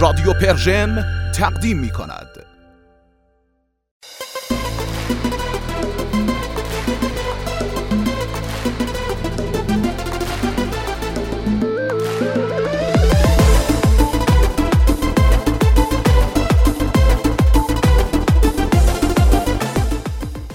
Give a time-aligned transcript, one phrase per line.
[0.00, 1.04] رادیو پرژن
[1.34, 2.26] تقدیم می کند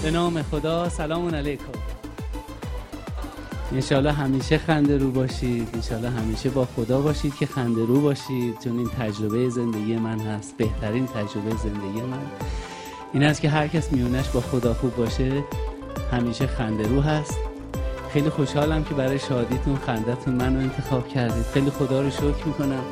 [0.02, 1.85] به نام خدا سلام علیکم.
[3.72, 5.68] انشالله همیشه خنده رو باشید.
[5.74, 8.58] انشالله همیشه با خدا باشید که خنده رو باشید.
[8.64, 10.56] چون این تجربه زندگی من هست.
[10.56, 12.26] بهترین تجربه زندگی من.
[13.12, 15.44] این است که هر کس میونش با خدا خوب باشه.
[16.12, 17.38] همیشه خنده رو هست.
[18.12, 21.44] خیلی خوشحالم که برای شادیتون خندتون منو انتخاب کردید.
[21.54, 22.82] خیلی خدا رو شکر می‌کنم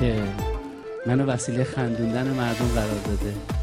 [0.00, 0.22] که
[1.06, 3.53] منو وسیله خندوندن مردم قرار داده.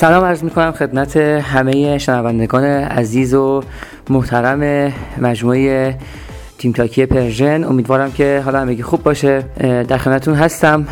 [0.00, 3.62] سلام عرض می کنم خدمت همه شنوندگان عزیز و
[4.10, 5.98] محترم مجموعه
[6.58, 7.64] تیم تاکی پرژن.
[7.64, 9.44] امیدوارم که حالا همگی خوب باشه.
[9.88, 10.86] در خدمتتون هستم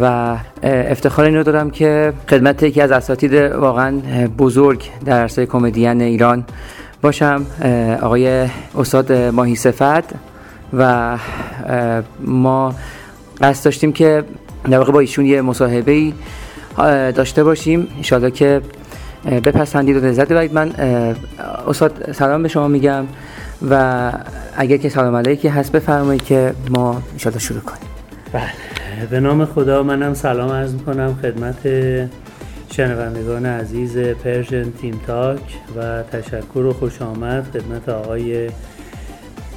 [0.00, 4.00] و افتخار این رو دارم که خدمت یکی از اساتید واقعا
[4.38, 6.44] بزرگ در عرصه کمدین ایران
[7.02, 7.46] باشم.
[8.02, 10.04] آقای استاد ماهی صفت
[10.72, 11.16] و
[12.20, 12.74] ما
[13.40, 14.24] قصد داشتیم که
[14.70, 16.12] در واقع با ایشون یه مصاحبه ای
[17.12, 17.88] داشته باشیم.
[17.96, 18.60] انشاءالله که
[19.24, 20.54] بپسندید و لذت ببرید.
[20.54, 20.72] من
[21.68, 23.04] استاد سلام به شما میگم
[23.70, 24.12] و
[24.56, 27.88] اگر که سلام علیکی هست بفرمایید که ما انشاءالله شروع کنیم.
[28.32, 28.52] بله.
[29.10, 31.56] به نام خدا منم سلام عرض می‌کنم خدمت
[32.70, 35.40] شنوندگان عزیز Persian TeamTalk
[35.76, 38.48] و تشکر و خوش آمد خدمت آقای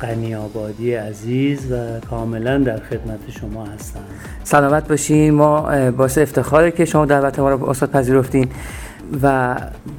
[0.01, 3.99] غنی آبادی عزیز و کاملا در خدمت شما هستم.
[4.43, 5.33] سلامت باشین.
[5.33, 8.47] ما باعث افتخاره که شما دعوت ما رو استاد پذیرفتین
[9.21, 9.55] و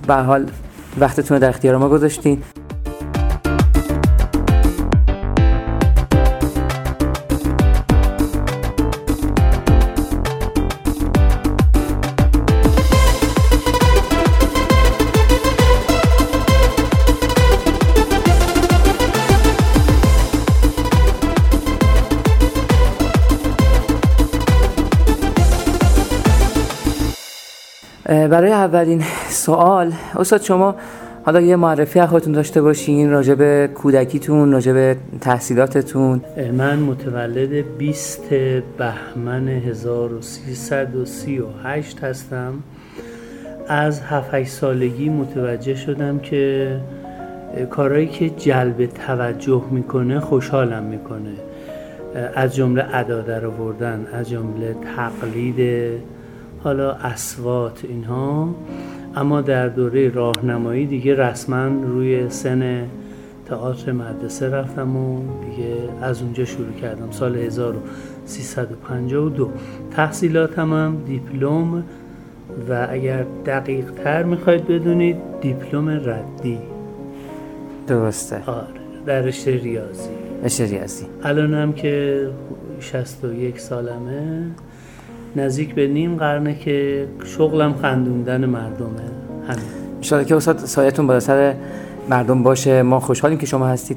[0.07, 0.47] به حال
[1.01, 2.43] وقتتون رو در اختیار ما گذاشتین.
[28.29, 30.75] برای اولین سوال استاد شما
[31.25, 36.21] حالا یه معرفی خودتون داشته باشین راجع به کودکیتون راجع به تحصیلاتتون.
[36.57, 38.23] من متولد 20
[38.79, 42.55] بهمن 1338 هستم.
[43.69, 46.77] از 7 سالگی متوجه شدم که
[47.71, 51.31] کارهایی که جلب توجه می‌کنه خوشحالم می‌کنه.
[52.35, 55.91] از جمله ادا در آوردن از جمله تقلید
[56.65, 58.55] حالا اسوات اینها
[59.17, 62.89] اما در دوره راهنمایی دیگه رسما روی سن
[63.47, 67.11] تئاتر مدرسه رفتم و دیگه از اونجا شروع کردم.
[67.11, 69.51] سال 1352
[69.91, 71.85] تحصیلاتم هم دیپلم
[72.69, 76.59] و اگر دقیق تر می‌خواید بدونید دیپلم ردی.
[77.87, 78.43] درسته.
[78.47, 78.67] آره
[79.07, 80.11] در رشته ریاضی.
[80.45, 81.07] رشته ریاضی.
[81.23, 82.27] الان هم که
[82.81, 84.51] 61 سالمه
[85.41, 88.89] نزدیک به نیم قرنه که شغلم خندوندن مردمه
[89.49, 89.65] همین.
[89.97, 91.55] انشاءالله که استاد سایتون بالا سر
[92.11, 92.83] مردم باشه.
[92.83, 93.97] ما خوشحالیم که شما هستید.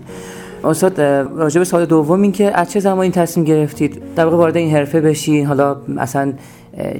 [0.63, 4.57] استاد راجع به سال دوم این که از چه زمانی تصمیم گرفتید؟ در واقع وارد
[4.57, 5.45] این حرفه بشین.
[5.45, 6.33] حالا اصلا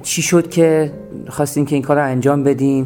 [0.03, 0.91] چی شد که
[1.29, 2.85] خواستین که این کار رو انجام بدین؟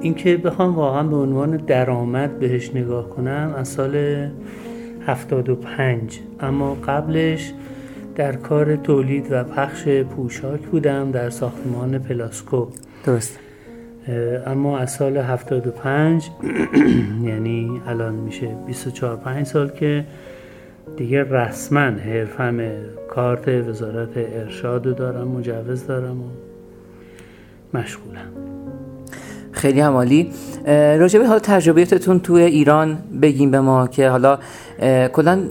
[0.00, 4.26] اینکه بخوام واقعا به عنوان درآمد بهش نگاه کنم از سال
[5.06, 7.52] 75 اما قبلش
[8.20, 12.66] در کار تولید و پخش پوشاک بودم در ساختمان پلاسکو.
[13.04, 13.38] درست.
[14.46, 16.30] اما از سال 75
[17.28, 20.04] یعنی الان میشه 24 5 سال که
[20.96, 22.60] دیگه رسما حرفم
[23.08, 26.28] کارت وزارت ارشاد رو دارم مجوز دارم و
[27.74, 28.30] مشغولم.
[29.52, 30.30] خیلی همالی
[30.98, 34.38] راجبه حالا تجربیتتون توی ایران بگیم به ما که حالا
[35.12, 35.42] کلا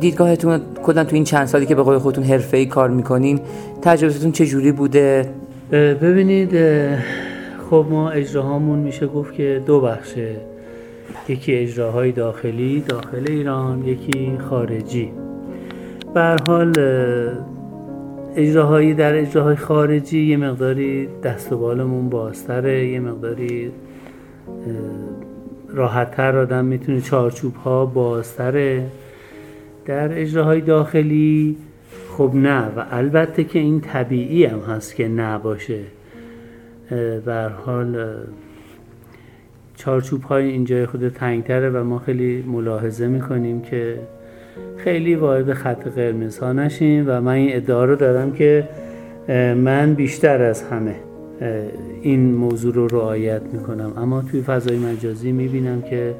[0.00, 3.40] دیدگاهتون کلا تو این چند سالی که به قول خودتون حرفه‌ای کار می‌کنین
[3.82, 5.30] تجربتون چه جوری بوده؟
[5.72, 6.50] ببینید
[7.70, 10.36] خب ما اجراهامون میشه گفت که دو بخشه.
[11.28, 15.10] یکی اجراهای داخلی داخل ایران یکی خارجی.
[16.14, 16.72] به حال
[18.36, 23.72] اجراهایی در اجراهای خارجی یه مقداری دست و بالمون بازتره یه مقداری
[25.68, 28.82] راحتتر آدم می‌تونه چارچوب ها بازتره.
[29.90, 31.56] در اجراهای داخلی؟
[32.10, 35.80] خب نه و البته که این طبیعی هم هست که نباشه.
[37.24, 38.14] بر حال
[39.76, 43.98] چارچوب های اینجای خود تنگتره و ما خیلی ملاحظه می‌کنیم که
[44.76, 48.68] خیلی وارد خط قرمز ها نشیم و من این ادعا رو دارم که
[49.56, 50.94] من بیشتر از همه
[52.02, 53.92] این موضوع رو رعایت می‌کنم.
[53.96, 56.14] اما توی فضای مجازی می‌بینم که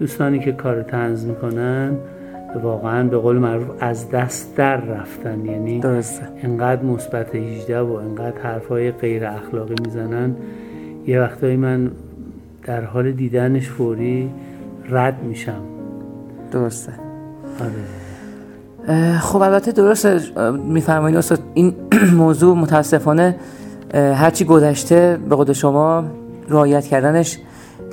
[0.00, 1.96] دوستانی که کار تنز می‌کنن
[2.56, 5.44] واقعا به قول معروف از دست در رفتن.
[5.44, 6.28] یعنی درسته.
[6.42, 10.36] انقدر مثبت 18 و انقدر حرفای غیر اخلاقی می‌زنن.
[11.06, 11.90] یه وقتایی من
[12.64, 14.30] در حال دیدنش فوری
[14.88, 15.62] رد میشم.
[16.52, 16.92] درسته.
[17.60, 19.18] آره.
[19.18, 20.20] خب البته درسته
[20.66, 21.74] میفرمایید استاد این
[22.16, 23.36] موضوع متاسفانه
[23.94, 26.04] هرچی گذشته به قول شما
[26.48, 27.38] رعایت کردنش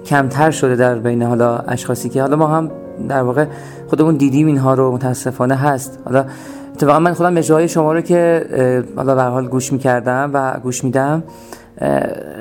[0.06, 2.72] کمتر شده در بین حالا اشخاصی که حالا ما هم
[3.08, 3.46] در واقع
[3.88, 6.00] خودمون دیدیم اینها رو متاسفانه هست.
[6.06, 6.26] حالا
[6.74, 8.46] اتفاقا من خودم مجرای شما رو که
[8.96, 11.24] حالا به حال گوش می‌کردم و گوش میدم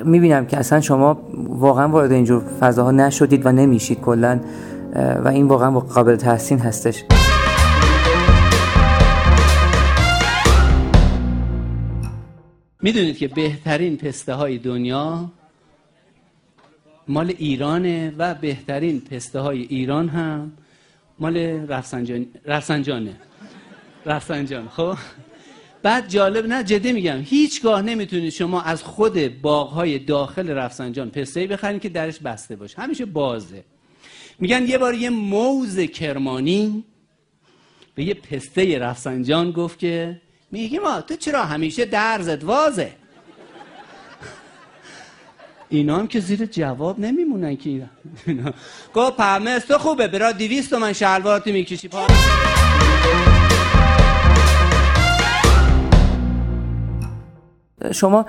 [0.05, 1.17] می‌بینم که اصلا شما
[1.49, 4.39] واقعا وارد اینجور فضاها نشدید و نمیشید کلا
[5.23, 7.03] و این واقعا قابل تحسین هستش.
[12.81, 15.31] می‌دونید که بهترین پسته های دنیا
[17.09, 20.51] مال ایرانه و بهترین پسته های ایران هم
[21.19, 23.15] مال رفسنجان رفسنجانه.
[24.05, 24.97] رفسنجان خب؟
[25.83, 31.81] بعد جالب نه جدی میگم هیچگاه نمی‌تونید شما از خود باغهای داخل رفسنجان پسته بخرید
[31.81, 32.81] که درش بسته باشه.
[32.81, 33.63] همیشه بازه.
[34.39, 36.83] میگن یه بار یه موز کرمانی
[37.95, 40.21] به یه پسته رفسنجان گفت که
[40.51, 42.91] میگه ما تو چرا همیشه درزت وازه؟
[45.71, 48.51] اینا هم که زیر جواب نمیمونن که اینا.
[48.95, 51.87] گفت پمس تو خوبه برا دیویست من شلوارتی می‌کشی.
[51.87, 52.07] پا
[57.91, 58.25] شما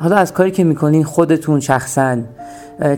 [0.00, 2.18] حالا از کاری که می‌کنین خودتون شخصا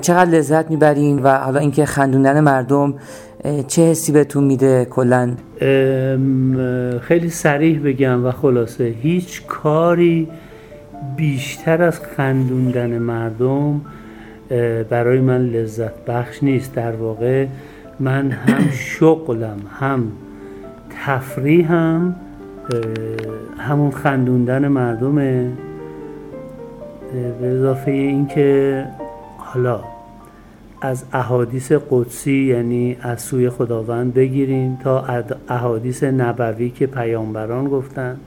[0.00, 2.94] چقدر لذت می‌برین و حالا اینکه خندوندن مردم
[3.68, 5.34] چه حسی بهتون میده کلا؟
[7.00, 10.28] خیلی سریح بگم و خلاصه هیچ کاری
[11.16, 13.80] بیشتر از خندوندن مردم
[14.90, 16.74] برای من لذت بخش نیست.
[16.74, 17.46] در واقع
[18.00, 20.12] من هم شغلم هم
[21.04, 22.16] تفریحم
[23.58, 25.52] همون خندوندن مردمه.
[27.40, 28.84] به اضافه اینکه
[29.38, 29.80] حالا
[30.80, 35.04] از احادیث قدسی یعنی از سوی خداوند بگیریم تا
[35.48, 38.20] احادیث نبوی که پیامبران گفتند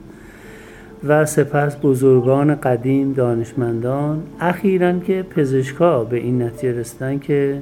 [1.03, 7.61] و سپس بزرگان قدیم دانشمندان اخیرا که پزشکا به این نتیجه رسیدن که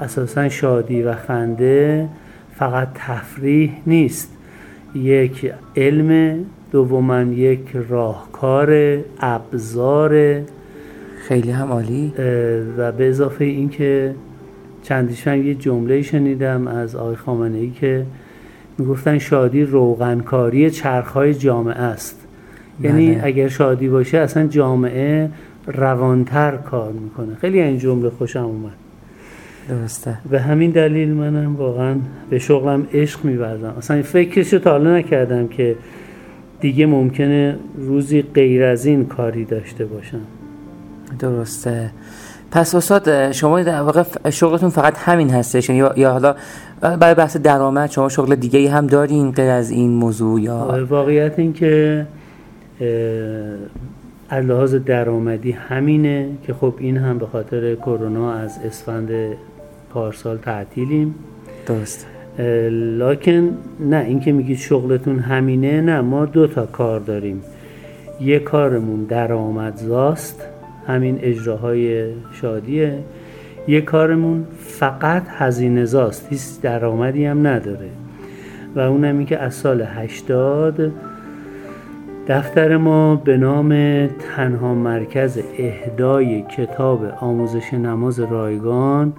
[0.00, 2.08] اساسا شادی و خنده
[2.56, 4.32] فقط تفریح نیست.
[4.94, 6.38] یک علم
[6.72, 10.40] دوما یک راهکار ابزار.
[11.28, 12.12] خیلی هم عالی.
[12.78, 14.14] و به اضافه اینکه
[14.82, 18.06] چندیشن یه جمله شنیدم از آقای خامنه ای که
[18.78, 22.21] می‌گفتن شادی روغنکاری چرخهای جامعه است.
[22.80, 23.20] یعنی بله.
[23.24, 25.30] اگر شادی باشه اصلا جامعه
[25.66, 27.34] روانتر کار می‌کنه.
[27.40, 28.72] خیلی این جمله خوشم اومد.
[29.68, 30.18] درسته.
[30.30, 31.96] به همین دلیل منم واقعا
[32.30, 33.74] به شغلم عشق میورزم.
[33.78, 35.76] اصلا فکرشو تا حالا نکردم که
[36.60, 40.20] دیگه ممکنه روزی غیر از این کاری داشته باشم.
[41.18, 41.90] درسته.
[42.50, 45.70] پس استاد شما در واقع شغلتون فقط همین هستش.
[45.70, 46.34] یا یا حالا
[46.80, 51.52] برای بحث درآمد شما شغل دیگه هم دارین غیر از این موضوع یا؟ واقعیت این
[51.52, 52.06] که
[54.28, 59.10] از لحاظ درآمدی همینه که خب این هم به خاطر کرونا از اسفند
[59.90, 61.14] پارسال تعطیلیم.
[61.66, 62.06] درست.
[62.98, 67.42] لکن نه اینکه میگید شغلتون همینه نه ما دو تا کار داریم.
[68.20, 70.46] یه کارمون درآمدزاست
[70.86, 72.98] همین اجراهای شادیه.
[73.68, 77.88] یه کارمون فقط هزینه زاست هیچ درآمدی هم نداره.
[78.74, 80.92] و اونم این که از سال 80
[82.28, 83.68] دفتر ما به نام
[84.06, 89.12] تنها مرکز اهدای کتاب آموزش نماز رایگان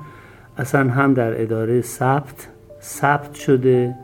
[0.58, 2.48] اصلا هم در اداره ثبت
[2.82, 3.96] ثبت شده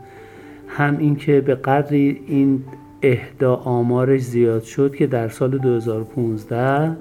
[0.68, 2.64] هم اینکه به قدری این
[3.02, 6.96] اهدا آمارش زیاد شد که در سال 2015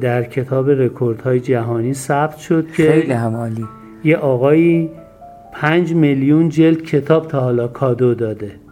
[0.00, 3.66] در کتاب رکوردهای جهانی ثبت شد که خیلی همالی
[4.04, 4.90] یه آقایی
[5.52, 8.67] پنج میلیون جلد کتاب تا حالا کادو داده.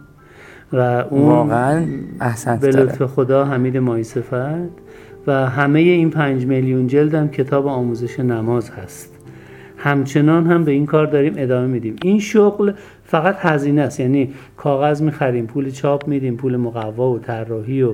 [0.73, 1.85] و اون واقعا
[2.21, 4.69] احسنت به لطف خدا حمید مایصفت
[5.27, 9.13] و همه این پنج میلیون جلد هم کتاب آموزش نماز هست.
[9.77, 11.95] همچنان هم به این کار داریم ادامه میدیم.
[12.01, 12.73] این شغل
[13.05, 13.99] فقط هزینه است.
[13.99, 17.93] یعنی کاغذ می‌خریم پول چاپ میدیم پول مقوا و طراحی و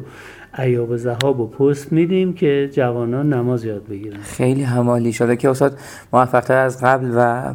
[0.60, 4.18] ایاب و زهاب و پست میدیم که جوانان نماز یاد بگیرن.
[4.22, 5.77] خیلی همالی شده که استاد
[6.13, 7.53] موفقتر از قبل و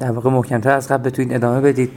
[0.00, 1.90] در واقع محکمتر از قبل بتونید ادامه بدید.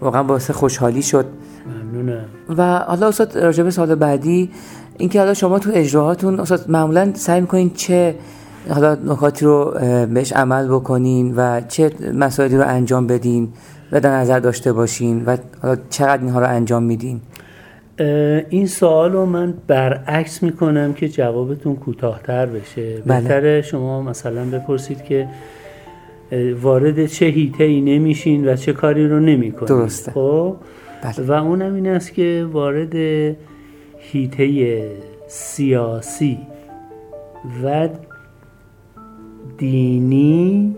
[0.00, 1.26] واقعا باعث خوشحالی شد.
[1.66, 2.24] ممنونم
[2.56, 4.50] و حالا استاد راجب سال بعدی
[4.98, 8.14] اینکه حالا شما تو اجراهاتون استاد معمولا سعی می‌کنین چه
[8.70, 9.74] حالا نکاتی رو
[10.14, 13.48] بهش عمل بکنین و چه مسائلی رو انجام بدین
[13.92, 17.20] و در نظر داشته باشین و حالا چقدر اینها رو انجام میدین؟
[18.48, 23.02] این سوال رو من برعکس می‌کنم که جوابتون کوتاهتر بشه.
[23.06, 23.20] بله.
[23.20, 25.28] بهتره شما مثلا بپرسید که
[26.62, 29.68] وارد چه هیته ای نمیشین و چه کاری رو نمی‌کنید.
[29.68, 30.12] درسته.
[30.12, 30.56] خب؟
[31.02, 31.26] بله.
[31.26, 32.94] و اونم این است که وارد
[33.98, 34.86] هیته
[35.28, 36.38] سیاسی
[37.64, 37.88] و
[39.58, 40.76] دینی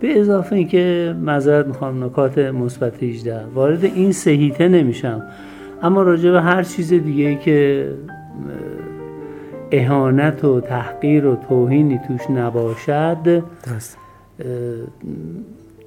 [0.00, 5.22] به اضافه اینکه معذرت می‌خوام نکات مثبت 18 وارد این سه هیته نمیشم.
[5.82, 7.88] اما راجع به هر چیز دیگه ای که
[9.72, 13.98] اه، اهانت و تحقیر و توهینی توش نباشد درست.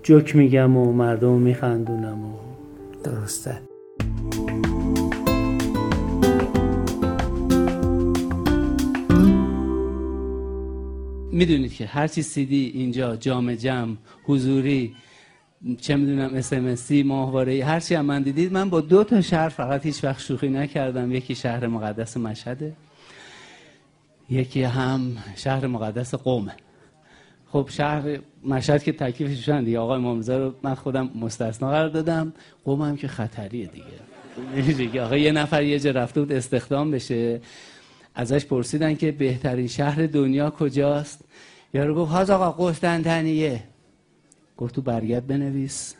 [0.03, 2.50] جوک میگم و مردم میخندونم و
[3.03, 3.62] درسته.
[11.31, 14.96] می‌دونید که هر چی سیدی اینجا جام جمع حضوری
[15.81, 19.86] چه می‌دونم اسمسی ماهواره هر چی هم من دیدید من با دو تا شهر فقط
[19.86, 21.12] هیچ وقت شوخی نکردم.
[21.12, 22.74] یکی شهر مقدس مشهده
[24.29, 26.55] یکی هم شهر مقدس قومه.
[27.51, 29.79] خب شهر مشهد که تکلیفش شدن دیگه.
[29.79, 32.34] آقای امامزاده رو من خودم مستثنا قرار دادم.
[32.65, 33.70] قوم هم که خطریه
[34.77, 35.01] دیگه.
[35.03, 37.41] آقا یه نفر یه جا رفته بود استخدام بشه.
[38.15, 41.25] ازش پرسیدن که بهترین شهر دنیا کجاست؟
[41.74, 43.63] یارو گفت هاز آقا قسطنطنیه.
[44.58, 45.96] گفت تو برگرد بنویس.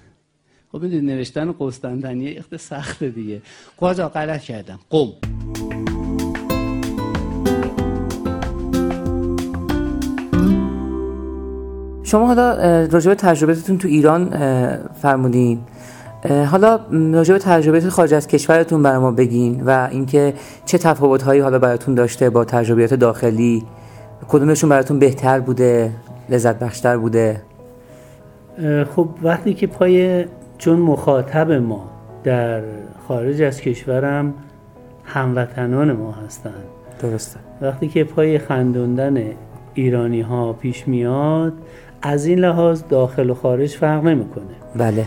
[0.72, 3.41] خب می‌دونی نوشتن قسطنطنیه اخت سخته دیگه.
[3.77, 4.79] گفت آقا غلط کردم.
[4.89, 5.12] قم.
[12.11, 14.29] شما حالا راجع به تجربتون تو ایران
[15.01, 15.59] فرمودین.
[16.51, 16.79] حالا
[17.13, 20.33] راجع به تجربیات خارج از کشورتون برای ما بگین و اینکه
[20.65, 23.63] چه تفاوت‌هایی حالا براتون داشته با تجربیات داخلی.
[24.27, 25.91] کدومشون براتون بهتر بوده
[26.29, 27.41] لذت بخشتر بوده؟
[28.95, 30.25] خب وقتی که پای
[30.57, 31.89] چون مخاطب ما
[32.23, 32.61] در
[33.07, 34.33] خارج از کشورم
[35.03, 36.63] هموطنان ما هستند
[37.01, 37.39] درسته.
[37.61, 39.23] وقتی که پای خندوندن
[39.73, 41.53] ایرانی ها پیش میاد
[42.01, 44.43] از این لحاظ داخل و خارج فرق نمی‌کنه.
[44.75, 45.05] بله.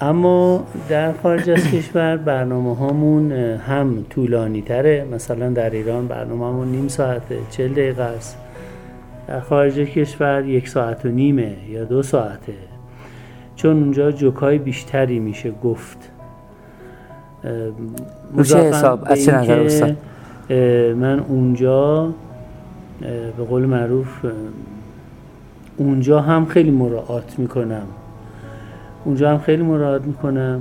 [0.00, 5.06] اما در خارج از کشور برنامه هامون هم طولانی تره.
[5.12, 8.38] مثلا در ایران برنامه همون نیم ساعته چل دقیقه است.
[9.28, 12.52] در خارج کشور یک ساعت و نیمه یا دو ساعته.
[13.56, 16.10] چون اونجا جوکای بیشتری میشه گفت.
[18.36, 19.96] مضافاً حساب؟ از چه نظر استاد؟
[20.96, 22.10] من اونجا
[23.36, 24.08] به قول معروف
[25.80, 27.82] اونجا هم خیلی مراعات می‌کنم.
[29.04, 30.60] اونجا هم خیلی مراعات می‌کنم.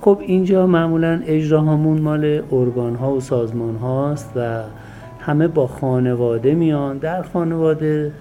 [0.00, 4.60] خب اینجا معمولا اجراهامون مال ارگان ها و سازمان هاست و
[5.20, 6.98] همه با خانواده میان.
[6.98, 8.12] در خانواده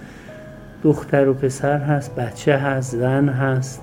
[0.83, 3.81] دختر و پسر هست بچه هست زن هست.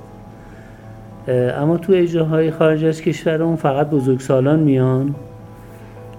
[1.59, 5.15] اما تو اجراهای خارج از کشورمون فقط بزرگسالان میان.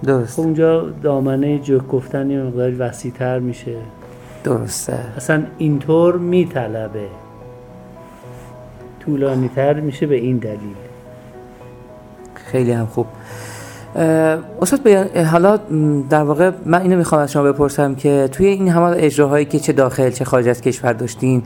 [0.00, 3.76] خب درست اونجا دامنه جوک گفتن یه مقداری وسیعتر میشه.
[4.46, 4.98] درسته.
[5.16, 7.06] اصلا اینطور میطلبه.
[9.00, 10.76] طولانی تر میشه به این دلیل.
[12.34, 13.06] خیلی هم خوب.
[14.62, 15.58] استاد بیان- حالا
[16.10, 19.72] در واقع من اینو می‌خوام از شما بپرسم که توی این همه اجراهایی که چه
[19.72, 21.42] داخل چه خارج از کشور داشتین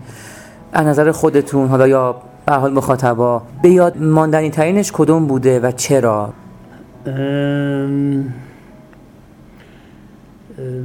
[0.73, 2.17] از نظر خودتون حالا یا
[2.47, 6.33] به حال مخاطبا به یاد ماندنی ترینش کدوم بوده و چرا؟
[7.07, 8.25] ام،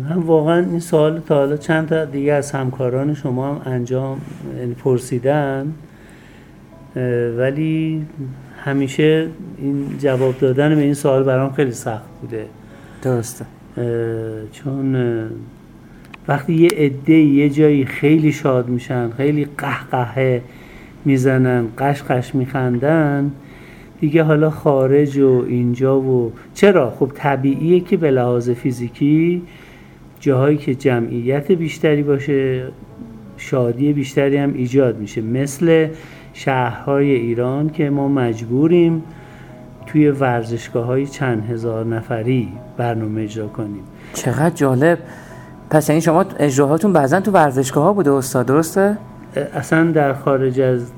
[0.10, 4.22] من واقعا این سوال تا حالا چند تا دیگه از همکاران شما هم انجام
[4.60, 5.74] یعنی پرسیدن
[7.38, 8.06] ولی
[8.64, 9.28] همیشه
[9.58, 12.46] این جواب دادن به این سوال برام خیلی سخت بوده.
[13.02, 13.46] درسته.
[14.52, 14.96] چون
[16.28, 20.42] وقتی یه عده یه جایی خیلی شاد میشن خیلی قهقهه
[21.06, 23.32] می‌زنن قشقش میخندن
[24.00, 29.42] دیگه حالا خارج و اینجا و چرا؟ خب طبیعیه که به لحاظ فیزیکی
[30.20, 32.68] جاهایی که جمعیت بیشتری باشه
[33.38, 35.22] شادی بیشتری هم ایجاد میشه.
[35.22, 35.88] مثل
[36.34, 39.04] شهرهای ایران که ما مجبوریم
[39.86, 43.84] توی ورزشگاه های چند هزار نفری برنامه اجرا کنیم.
[44.14, 45.00] چقدر جالب.
[45.70, 48.98] پس یعنی شما اجراهاتون بعضا تو ورزشگاه ها بوده استاد درسته؟
[49.54, 50.92] اصلا در خارج از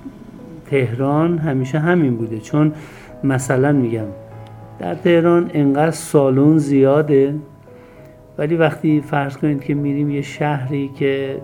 [0.69, 2.39] تهران همیشه همین بوده.
[2.39, 2.73] چون
[3.23, 4.05] مثلا میگم
[4.79, 7.35] در تهران انقدر سالن زیاده
[8.37, 11.41] ولی وقتی فرض کنید که میریم یه شهری که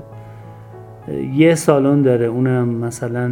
[1.33, 3.31] یه سالن داره اونم مثلا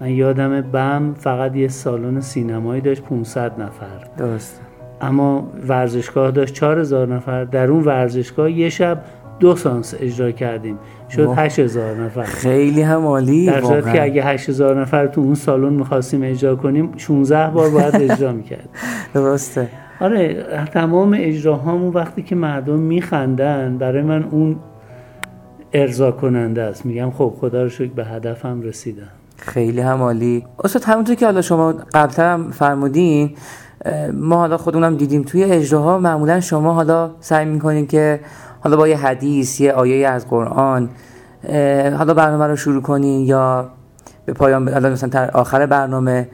[0.00, 3.86] من یادم بم فقط یه سالن سینمایی داشت 500 نفر.
[4.18, 4.60] درست.
[5.00, 7.44] اما ورزشگاه داشت 4000 نفر.
[7.44, 9.02] در اون ورزشگاه یه شب
[9.40, 10.78] دو سانس اجرا کردیم.
[11.10, 11.40] شد واه.
[11.40, 12.22] 8000 نفر.
[12.22, 13.46] خیلی هم عالی.
[13.46, 13.92] در واقعا.
[13.92, 18.68] که اگه 8000 نفر تو اون سالن می‌خواستیم اجرا کنیم 16 بار باید اجرا می‌کرد
[19.14, 19.68] درسته.
[20.00, 24.56] آره تمام اجراهامون وقتی که مردم میخندن برای من اون
[25.72, 26.86] ارضا کننده است.
[26.86, 29.08] میگم خب خدا رو شکر به هدفم رسیدم.
[29.36, 30.44] خیلی هم عالی.
[30.64, 33.30] استاد همونطور که حالا شما قبلتر هم فرمودین
[34.12, 38.20] ما حالا خودمونم دیدیم توی اجراها معمولا شما حالا سعی می‌کنین که
[38.60, 40.88] حالا با یه حدیث یه آیه از قرآن
[41.98, 43.70] حالا برنامه رو شروع کنین یا
[44.26, 46.28] به پایان حالا مثلا آخر برنامه.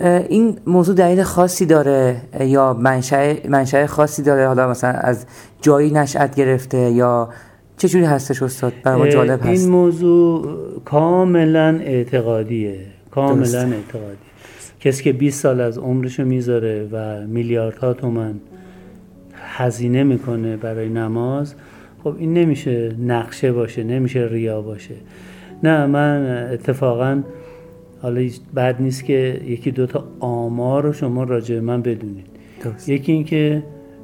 [0.00, 5.26] این موضوع دلیل خاصی داره یا منشأ منشأ خاصی داره؟ حالا مثلا از
[5.60, 7.28] جایی نشأت گرفته یا
[7.76, 10.46] چه جوری هستش استاد؟ برای ما جالب این هست موضوع
[10.84, 12.80] کاملا اعتقادیه.
[13.10, 13.58] کاملا.
[13.58, 14.16] اعتقادی
[14.80, 18.34] کسی که 20 سال از عمرشو می‌ذاره و میلیاردها تومن
[19.34, 21.54] هزینه می‌کنه برای نماز
[22.04, 24.94] خب این نمیشه نقشه باشه نمیشه ریا باشه.
[25.62, 27.22] نه من اتفاقا
[28.02, 32.26] حالا بد نیست که یکی دوتا آمار رو شما راجع من بدونید.
[32.64, 32.88] درست.
[32.88, 33.62] یکی اینکه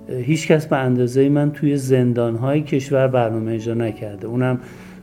[0.08, 4.26] هیچ کس به اندازه من توی زندانهای کشور برنامه اجرا نکرده.
[4.26, 4.58] اونم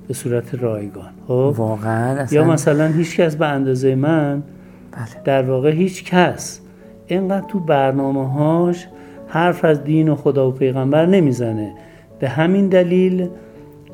[0.08, 1.10] به صورت رایگان.
[1.28, 4.44] خب؟ واقعا اصلا یا مثلا هیچ کس به اندازه من
[4.92, 5.24] بله.
[5.24, 6.62] در واقع هیچ کس
[7.08, 8.88] اینقدر تو برنامه هاش
[9.28, 11.74] حرف از دین و خدا و پیغمبر نمی‌زنه.
[12.20, 13.30] به همین دلیل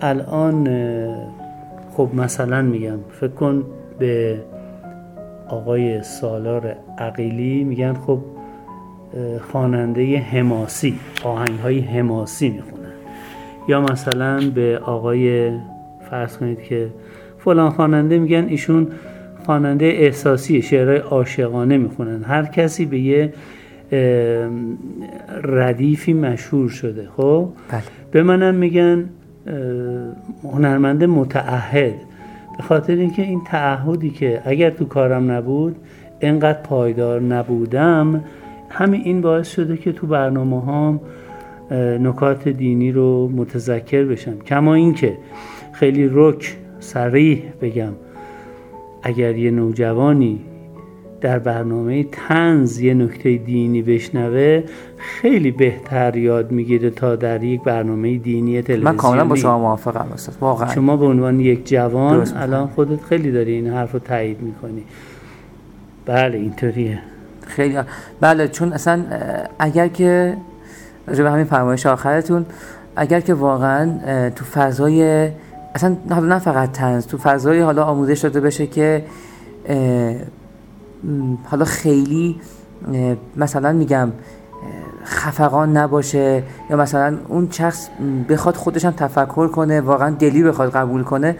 [0.01, 0.69] الان
[1.93, 3.63] خب مثلا میگم فکر کن
[3.99, 4.37] به
[5.51, 8.19] آقای سالار عقیلی میگن خب
[9.51, 12.91] خواننده حماسی آهنگ های حماسی می‌خونن.
[13.67, 15.51] یا مثلا به آقای
[16.09, 16.87] فرض کنید که
[17.37, 18.87] فلان خواننده میگن ایشون
[19.45, 22.23] خواننده احساسی شعرهای عاشقانه می‌خونن.
[22.23, 23.33] هر کسی به یه
[25.43, 27.81] ردیفی مشهور شده خب؟ بله.
[28.11, 29.09] به منم میگن
[30.43, 31.93] هنرمند متعهد.
[32.57, 35.75] به خاطر اینکه این تعهدی که اگر تو کارم نبود
[36.21, 38.23] انقدر پایدار نبودم
[38.69, 40.99] همین این باعث شده که تو برنامه هام
[41.99, 44.39] نکات دینی رو متذکر بشم.
[44.39, 45.17] کما اینکه
[45.71, 47.93] خیلی رک سریح بگم
[49.03, 50.39] اگر یه نوجوانی
[51.21, 54.63] در برنامه تنز یه نکته دینی بشنوه
[55.01, 58.91] خیلی بهتر یاد می‌گیره تا در یک برنامه دینی تلویزیونی.
[58.91, 60.73] من کاملا با شما موافقم استاد واقعا.
[60.73, 62.27] شما به عنوان یک جوان.
[62.35, 64.83] الان خودت خیلی داری این حرف رو تایید می‌کنی.
[66.05, 66.99] بله اینطوریه.
[67.47, 67.77] خیلی
[68.21, 69.03] بله چون اصلا
[69.59, 70.37] اگر که
[71.05, 72.45] به همین فرمایش آخرتون
[72.95, 73.89] اگر که واقعا
[74.29, 75.29] تو فضای
[75.75, 79.03] اصلا حالا نه فقط تنز تو فضای حالا آموزش داده بشه که
[81.43, 82.35] حالا خیلی
[83.37, 84.11] مثلا میگم
[85.05, 87.89] خفقان نباشه یا مثلا اون شخص
[88.29, 91.37] بخواد خودش هم تفکر کنه واقعا دلی بخواد قبول کنه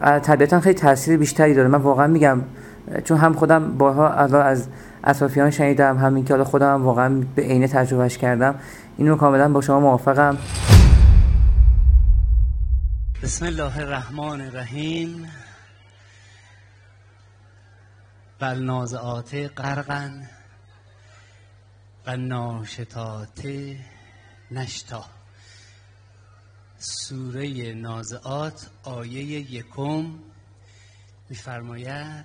[0.00, 1.68] طبیعتا خیلی تاثیر بیشتری داره.
[1.68, 2.40] من واقعا میگم
[3.04, 4.68] چون هم خودم بارها از
[5.04, 8.54] اطرافیان شنیدم همین که حالا خودم هم واقعا به عینه تجربهش کردم.
[8.96, 10.36] اینو کاملا با شما موافقم.
[13.22, 15.26] بسم الله الرحمن الرحیم.
[18.40, 20.10] و نازعات غرقا.
[22.06, 23.46] و ناشتات
[24.50, 25.04] نشتا.
[26.78, 30.04] سوره نازعات آیه یکم
[31.28, 32.24] میفرماید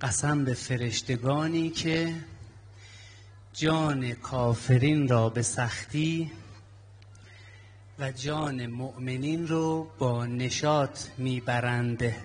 [0.00, 2.14] قسم به فرشتگانی که
[3.52, 6.32] جان کافرین را به سختی
[7.98, 12.16] و جان مؤمنین رو با نشاط میبرنده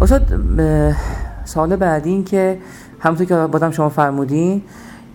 [0.00, 0.32] استاد
[1.44, 2.58] سال بعدی این که
[3.00, 4.62] همونطور که بازم شما فرمودین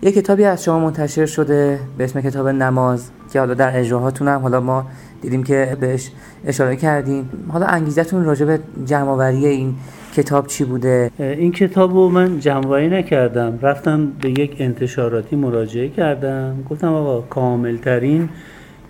[0.02, 4.40] یه کتابی از شما منتشر شده به اسم کتاب نماز که حالا در اجراهاتون هم
[4.40, 4.86] حالا ما
[5.22, 6.10] دیدیم که بهش
[6.46, 7.24] اشاره کردین.
[7.48, 9.74] حالا انگیزتون راجع به جمعآوری این
[10.14, 13.58] کتاب چی بوده؟ این کتاب رو من جمعوری نکردم.
[13.62, 16.64] رفتم به یک انتشاراتی مراجعه کردم.
[16.70, 18.28] گفتم آقا کاملترین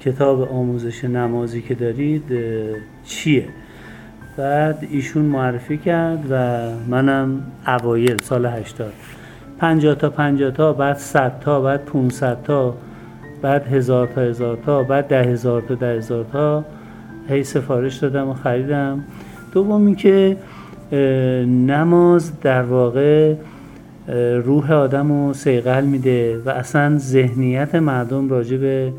[0.00, 2.22] کتاب آموزش نمازی که دارید
[3.04, 3.48] چیه؟
[4.40, 8.92] بعد ایشون معرفی کرد و منم اوایل سال 80
[9.58, 12.74] 50 تا 50 تا بعد 100 تا بعد 500 تا
[13.42, 16.64] بعد هزار تا هزار تا بعد ده هزار تا ده هزار تا.
[17.28, 19.04] هی سفارش دادم و خریدم.
[19.52, 20.36] دوم اینکه
[21.46, 23.34] نماز در واقع
[24.44, 28.92] روح آدم رو سیقل میده و اصلا ذهنیت مردم راجع به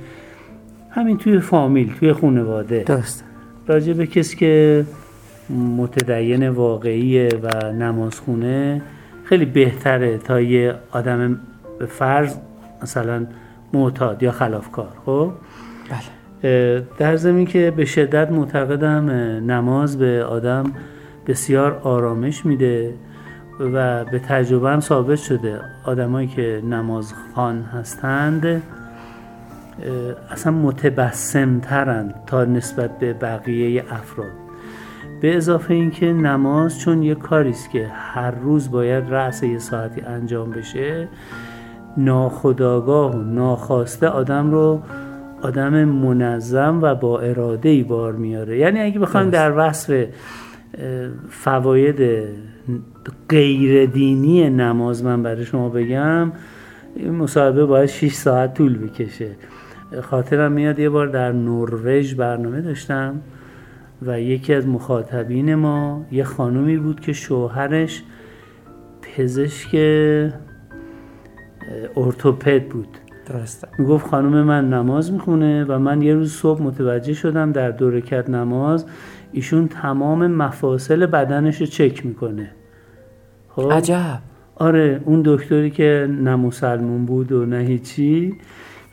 [0.90, 2.84] همین توی فامیل توی خانواده.
[2.84, 3.24] درست
[3.68, 4.86] راجع به کسی که
[5.52, 8.82] متدین واقعیه و نمازخونه
[9.24, 11.40] خیلی بهتره تا یه آدم
[11.80, 12.38] به فرض
[12.84, 13.28] مثلا
[13.74, 15.32] معتاد یا خلافکار خب؟
[15.90, 16.84] بله.
[16.98, 19.10] در زمین که به شدت معتقدم
[19.52, 20.64] نماز به آدم
[21.28, 22.94] بسیار آرامش میده
[23.60, 25.62] و به تجربه هم ثابت شده.
[25.86, 28.64] آدمایی که نماز خان هستند
[30.32, 34.41] اصلا متبسم ترند تا نسبت به بقیه افراد.
[35.22, 40.02] به اضافه اینکه نماز چون یه کاری است که هر روز باید رأس یه ساعتی
[40.02, 41.08] انجام بشه
[41.98, 44.82] ناخداگاه و ناخواسته آدم رو
[45.42, 48.58] آدم منظم و با اراده ای بار میاره.
[48.58, 50.06] یعنی اگه بخوایم در وصف
[51.30, 52.24] فواید
[53.30, 56.32] غیر دینی نماز من برای شما بگم
[56.96, 59.30] این مصاحبه باید 6 ساعت طول بکشه.
[60.02, 63.16] خاطرم میاد یه بار در نروژ برنامه داشتم.
[64.02, 68.04] و یکی از مخاطبین ما یه خانومی بود که شوهرش
[69.02, 69.76] پزشک
[71.96, 72.98] ارتوپد بود.
[73.26, 73.68] درسته.
[73.78, 78.30] می‌گفت خانم من نماز می‌خونه و من یه روز صبح متوجه شدم در دو رکعت
[78.30, 78.86] نماز
[79.32, 82.52] ایشون تمام مفاصل بدنش رو چک می‌کنه.
[83.50, 84.20] خب؟ عجب.
[84.56, 88.36] آره اون دکتری که نه مسلمون بود و نه هیچی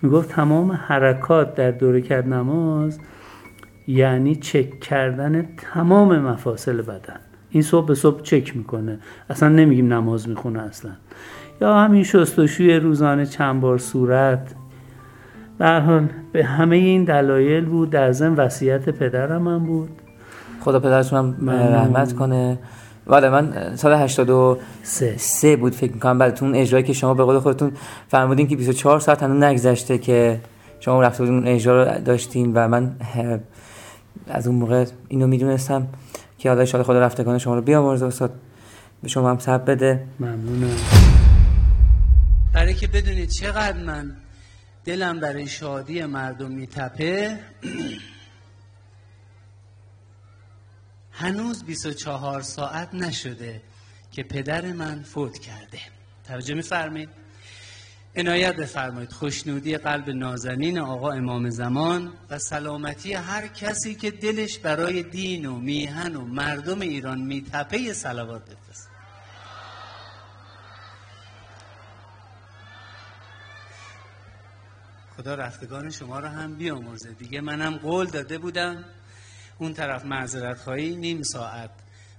[0.03, 2.99] می‌گفت تمام حرکات در دو رکعت نماز
[3.89, 7.21] یعنی چک کردن تمام مفاصل بدن.
[7.51, 8.99] این صبح به صبح چک می‌کنه.
[9.31, 10.91] اصلا نمیگیم نماز می‌خونه اصلا.
[11.61, 14.55] یا همین شستشوی روزانه چند بار صورت.
[15.61, 17.91] هر حال به همه این دلایل بود.
[17.91, 19.89] در ضمن وصیت پدرم هم بود.
[20.61, 21.51] خدا پدرتون هم.
[21.51, 22.59] رحمت کنه.
[23.07, 26.19] بله من سال 83 سه بود فکر می‌کنم.
[26.19, 27.73] بله تو اون اجرایی که شما به قول خودتون
[28.09, 30.41] فرمودین که 24 ساعت هنوز نگذشته که
[30.81, 32.93] شما رفته بودین اجرا رو داشتین و من
[34.31, 35.89] از اون موقع اینو می‌دونستم
[36.39, 38.41] که حالا شاید خدا رفتگان شما رو بیامرزه استاد.
[39.03, 40.07] به شما هم صبر بده.
[40.21, 40.77] ممنونم.
[42.53, 44.17] برای که بدونید چقدر من
[44.85, 47.39] دلم برای شادی مردم میتپه
[51.13, 53.63] هنوز 24 ساعت نشده
[54.13, 55.79] که پدر من فوت کرده.
[56.29, 57.09] توجه میفرمایید؟
[58.17, 59.13] عنایت بفرمایید.
[59.13, 65.59] خوشنودی قلب نازنین آقا امام زمان و سلامتی هر کسی که دلش برای دین و
[65.59, 68.89] میهن و مردم ایران میتپه یه صلوات بفرست.
[75.17, 77.13] خدا رفتگان شما رو هم بیامرزه.
[77.13, 78.85] دیگه منم قول داده بودم.
[79.59, 81.71] اون طرف معذرت خواهی نیم ساعت.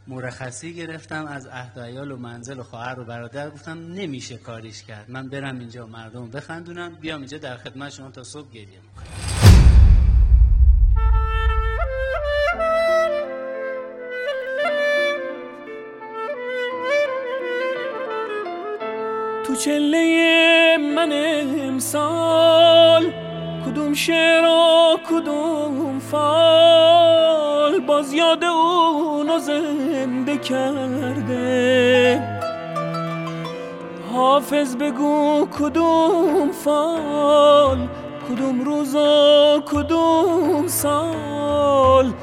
[0.09, 1.77] مرخصی گرفتم از عهد
[2.11, 3.49] و منزل و خواهر و برادر.
[3.49, 5.11] گفتم نمیشه کاریش کرد.
[5.11, 8.79] من برم اینجا مردم بخندونم بیام اینجا در خدمت شما تا صبح گریه
[19.45, 21.09] تو چله من
[21.59, 23.13] امسال
[23.65, 27.28] کدوم شعر و کدوم فال؟
[27.89, 32.23] باز یاد اونو زنده کرده.
[34.13, 37.88] حافظ بگو کدوم فال
[38.30, 42.13] کدوم روز و کدوم سال.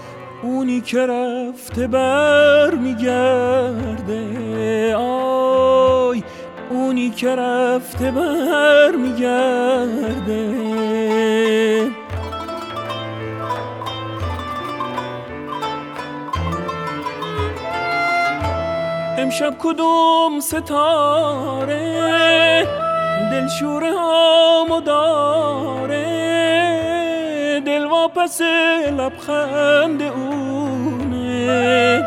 [0.43, 4.25] اونی که رفته بر میگرده
[4.97, 6.23] آی
[6.71, 10.76] اونی که رفته بر میگرده
[19.37, 21.77] امشب کدوم ستاره
[23.31, 26.07] دلشوره هامو داره؟
[27.67, 28.41] دل واپس
[28.99, 32.03] لبخند اونه.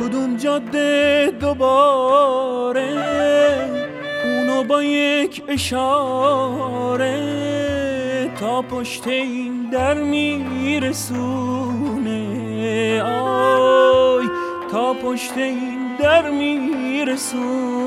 [0.00, 2.88] کدوم جاده دوباره
[4.24, 7.20] اونو با یک اشاره
[8.40, 11.42] تا پشت این در میرسونه؟
[13.02, 13.65] آی
[14.76, 17.86] تا پشت این در میرسونه.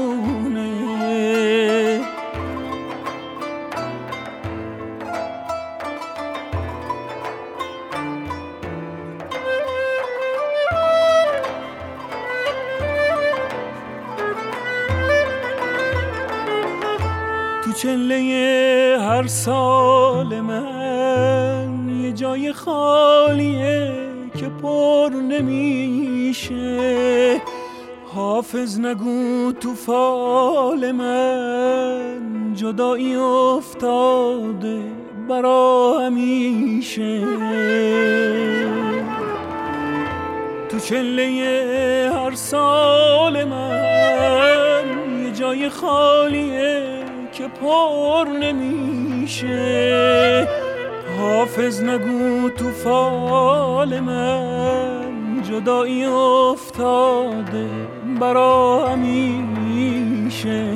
[17.64, 23.94] تو چله هر سال من یه جای خالیه
[24.38, 25.10] که پر
[26.30, 27.42] نمیشه
[28.14, 34.82] حافظ نگو تو فال من جدایی افتاده
[35.30, 37.22] برا همیشه.
[40.70, 44.86] تو چله هر سال من
[45.24, 49.50] یه جای خالیه که پر نمیشه.
[51.20, 55.09] حافظ نگو تو فال من.
[55.50, 57.70] جدایی افتاده
[58.20, 60.74] برا همیشه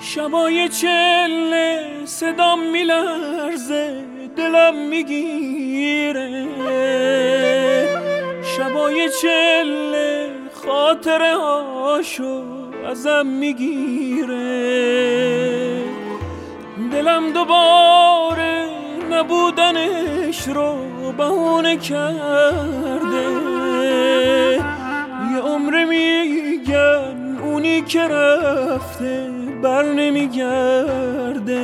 [0.00, 4.04] شبای چله صدام میلرزه
[4.36, 6.15] دلم می‌گیره.
[8.86, 10.30] شبای چله
[10.64, 12.42] خاطره هاشو
[12.90, 14.36] ازم می‌گیره.
[16.92, 18.68] دلم دوباره
[19.10, 20.76] نبودنش رو
[21.18, 23.26] بهونه کرده.
[25.32, 29.30] یه عمر میگن اونی که رفته
[29.62, 31.56] بر نمیگرده.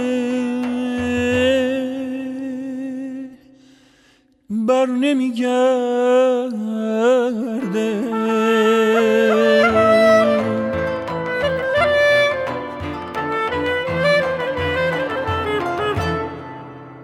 [4.72, 6.52] بر نمیگرده.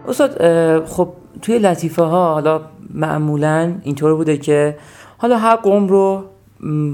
[0.09, 1.09] استاد خب
[1.43, 2.61] توی لطیفه ها حالا
[2.95, 4.77] معمولا اینطور بوده که
[5.19, 6.25] حالا هر قوم رو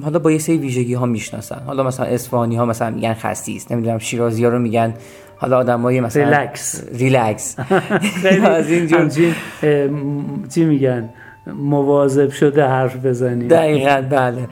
[0.02, 1.62] حالا با یه سری ویژگی ها می‌شناسن.
[1.66, 4.94] حالا مثلا اصفهانی ها مثلا میگن خسیس نمی‌دونم شیرازی ها رو میگن
[5.44, 7.56] حالا آدمای مثلا relax relax
[8.44, 9.35] از اینجور
[10.54, 11.09] چی میگن؟
[11.46, 14.48] مواظب شده حرف بزنید دقیقا بله.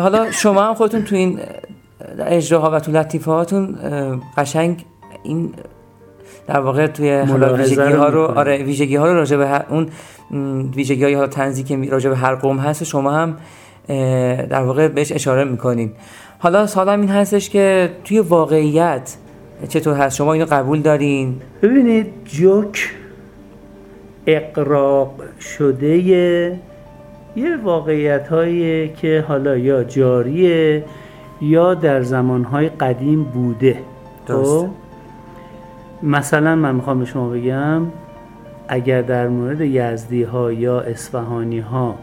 [0.00, 1.40] حالا شما هم خودتون تو این
[2.26, 3.76] اجراها و تو لطیفه هاتون
[4.36, 4.84] قشنگ
[5.22, 5.54] این
[6.46, 9.88] در واقع توی حالا ویژگی ها رو آره ویژگی ها رو راجع به اون
[10.76, 13.36] ویژگی های حالا تنزی که راجع به هر قوم هست شما هم
[14.48, 15.92] در واقع بهش اشاره می‌کنین
[16.38, 19.16] حالا سوالم این هستش که توی واقعیت
[19.68, 22.94] چطور هست؟ شما اینو قبول دارین؟ ببینید جوک
[24.26, 25.96] اقراق شده
[27.36, 30.84] یه واقعیت هایی که حالا یا جاریه
[31.40, 33.78] یا در زمانهای قدیم بوده.
[34.26, 34.68] درست خب؟
[36.02, 37.82] مثلا من می‌خوام به شما بگم
[38.68, 41.94] اگر در مورد یزدی ها یا اصفهانی ها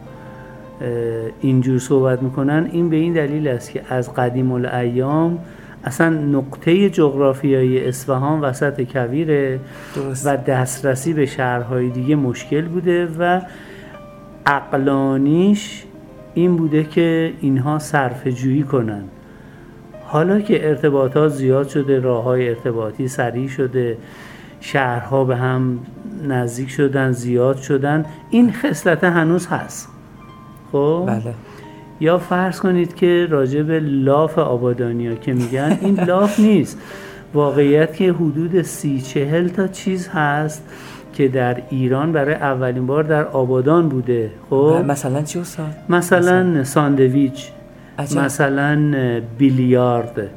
[1.41, 5.39] اینجور صحبت می‌کنن این به این دلیل است که از قدیم الایام
[5.85, 9.59] اصلا نقطه جغرافیایی اصفهان وسط کویره
[9.95, 10.27] درست.
[10.27, 13.41] و دسترسی به شهرهای دیگه مشکل بوده و
[14.45, 15.83] عقلانیش
[16.33, 19.03] این بوده که اینها صرف جویی کنن.
[20.03, 23.97] حالا که ارتباطات زیاد شده راه های ارتباطی سریع شده
[24.59, 25.79] شهرها به هم
[26.27, 29.89] نزدیک شدن زیاد شدن این خصلت هنوز هست.
[30.71, 31.33] خب؟ بله.
[31.99, 36.77] یا فرض کنید که راجع به لاف آبادانیا که میگن این لاف نیست.
[37.33, 40.63] واقعیت که حدود سی چهل تا چیز هست
[41.13, 44.31] که در ایران برای اولین بار در آبادان بوده.
[44.49, 47.49] خب؟ مثلا چی استاد؟ مثلا ساندویچ
[47.99, 48.17] عجب.
[48.19, 48.93] مثلا
[49.37, 50.29] بیلیارد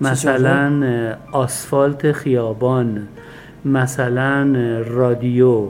[0.00, 0.82] مثلا
[1.32, 3.08] آسفالت خیابان
[3.64, 4.52] مثلا
[4.86, 5.68] رادیو.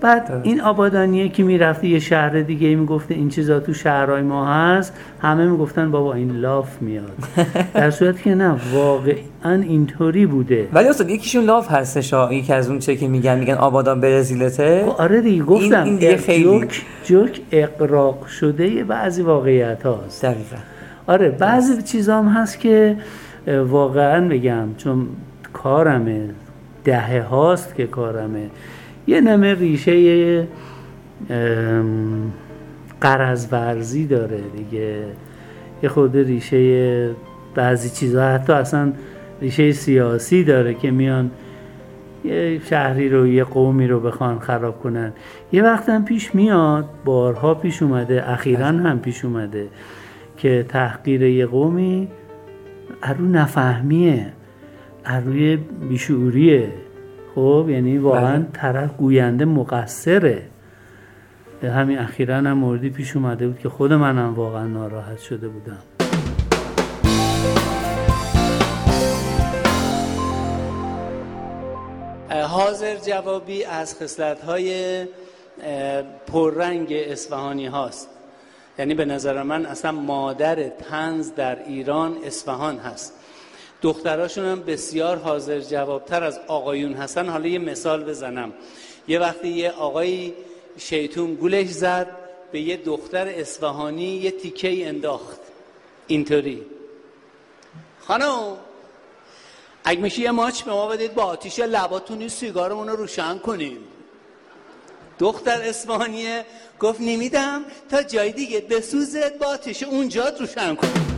[0.00, 4.92] بعد این آبادانیه که می‌رفته یه شهر دیگه می‌گفته این چیزا تو شهرهای ما هست
[5.22, 7.12] همه می‌گفتن بابا این لاف میاد.
[7.74, 10.68] در صورت که نه واقعا اینطوری بوده.
[10.72, 14.84] ولی استاد یکیشون لاف هستش ها یکی از اون چه که میگن میگن آبادان برزیلته.
[14.86, 20.56] خب آره دیگه گفتم این دیگه خیلی جوک, جوک اقراق شده بعضی واقعیت هاست دقیقا.
[21.06, 22.96] آره بعضی چیزا هم هست که
[23.46, 25.06] واقعا بگم چون
[25.52, 26.30] کارمه
[26.84, 28.50] دهه هاست که کارمه.
[29.06, 30.48] یه نمه ریشه
[33.00, 35.04] قرض ورزی داره دیگه.
[35.82, 37.10] یه خود ریشه
[37.54, 38.92] بعضی چیزها حتی اصلا
[39.40, 41.30] ریشه سیاسی داره که میان
[42.24, 45.12] یه شهری رو یه قومی رو بخوان خراب کنن.
[45.52, 49.68] یه وقت هم پیش میاد بارها پیش اومده اخیرا هم پیش اومده
[50.36, 52.08] که تحقیر یه قومی
[53.02, 54.32] ارو نفهمیه
[55.04, 55.56] اروی
[55.88, 56.68] بیشعوریه.
[57.34, 58.46] خب یعنی واقعا بله.
[58.52, 60.42] طرف گوینده مقصره.
[61.62, 65.78] همین اخیرا هم موردی پیش اومده بود که خود منم واقعا ناراحت شده بودم.
[72.30, 75.06] حاضر جوابی از خصلت های
[76.26, 78.08] پررنگ اصفهانی هاست.
[78.78, 83.12] یعنی به نظر من اصلا مادر تنز در ایران اصفهان هست.
[83.84, 88.52] دختراشون هم بسیار حاضر جوابتر از آقایون هستن حالا یه مثال بزنم.
[89.08, 90.32] یه وقتی یه آقای
[90.78, 92.06] شیطون گولش زد
[92.52, 95.40] به یه دختر اصفهانی یه تیکه انداخت.
[96.06, 96.62] اینطوری.
[98.00, 98.56] خانم
[99.84, 103.78] اگه میشه یه ماچ به ما بدید با آتیش لباتون سیگارمون رو روشن کنیم.
[105.18, 106.44] دختر اصفهانیه
[106.80, 111.13] گفت نمیدم تا جای دیگه بسوزت با آتیش اونجا روشن کنیم.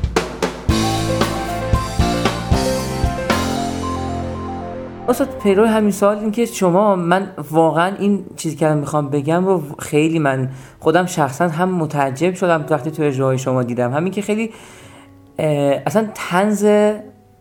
[5.08, 9.62] استاد پیرو همین سوال این که شما من واقعا این چیزی که می‌خوام بگم رو
[9.78, 13.92] خیلی من خودم شخصا هم متعجب شدم وقتی تو اجراهای شما دیدم.
[13.92, 14.50] همین که خیلی
[15.86, 16.64] اصلا تنز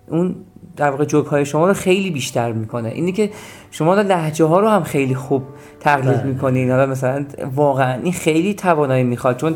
[0.07, 0.35] اون
[0.77, 2.89] در واقع جوک های شما رو خیلی بیشتر می‌کنه.
[2.89, 3.29] اینی که
[3.71, 5.43] شما لحجه ها رو هم خیلی خوب
[5.79, 6.23] تقلید بله.
[6.23, 6.71] می‌کنین.
[6.71, 7.25] حالا مثلا
[7.55, 9.37] واقعا این خیلی توانایی می‌خواد.
[9.37, 9.55] چون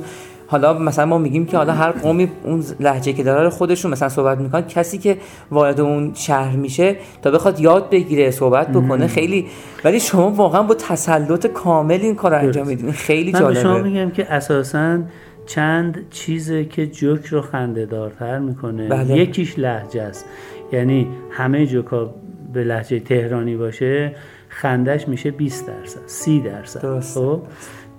[0.51, 4.37] حالا مثلا ما میگیم که حالا هر قومی اون لحجه که داره خودشون مثلا صحبت
[4.37, 5.17] می‌کنن کسی که
[5.51, 9.45] وارد اون شهر میشه تا بخواد یاد بگیره صحبت بکنه خیلی
[9.83, 12.91] ولی شما واقعا با تسلط کامل این کار انجام میدین.
[12.91, 13.47] خیلی جالبه.
[13.47, 14.99] من شما میگم که اساسا
[15.45, 18.87] چند چیزه که جوک رو خنده دارتر می‌کنه.
[18.87, 19.17] بله.
[19.17, 20.25] یکیش لحجه است.
[20.71, 22.13] یعنی همه جوکا
[22.53, 24.15] به لحجه تهرانی باشه
[24.49, 26.99] خندش میشه 20 درصد 30 درصد.
[26.99, 27.41] خب؟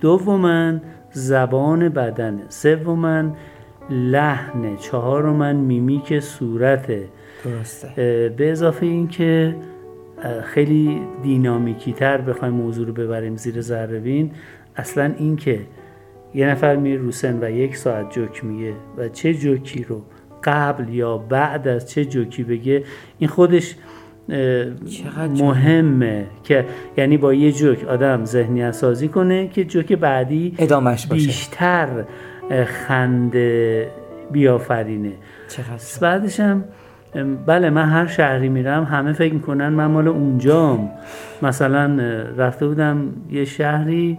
[0.00, 0.72] دوما
[1.12, 3.24] زبان بدنه سوما
[3.90, 7.08] لحن چهارم میمیک صورته
[7.44, 7.88] درسته.
[8.36, 9.56] به اضافه اینکه
[10.44, 14.30] خیلی دینامیکی تر بخوایم موضوع رو ببریم زیر ذره
[14.76, 15.60] اصلا اینکه
[16.34, 20.02] یه نفر میره روسن و یک ساعت جوک میگه و چه جوکی رو
[20.44, 22.84] قبل یا بعد از چه جوکی بگه
[23.18, 23.76] این خودش
[25.38, 26.64] مهمه که
[26.96, 31.26] یعنی با یه جوک آدم ذهنی سازی کنه که جوک بعدی ادامش باشه.
[31.26, 31.88] بیشتر
[32.66, 33.86] خنده
[34.30, 35.12] بیافرینه.
[36.00, 36.64] بعدش هم
[37.46, 40.90] بله من هر شهری میرم همه فکر می‌کنن من مال اونجام.
[41.42, 42.02] مثلا
[42.36, 44.18] رفته بودم یه شهری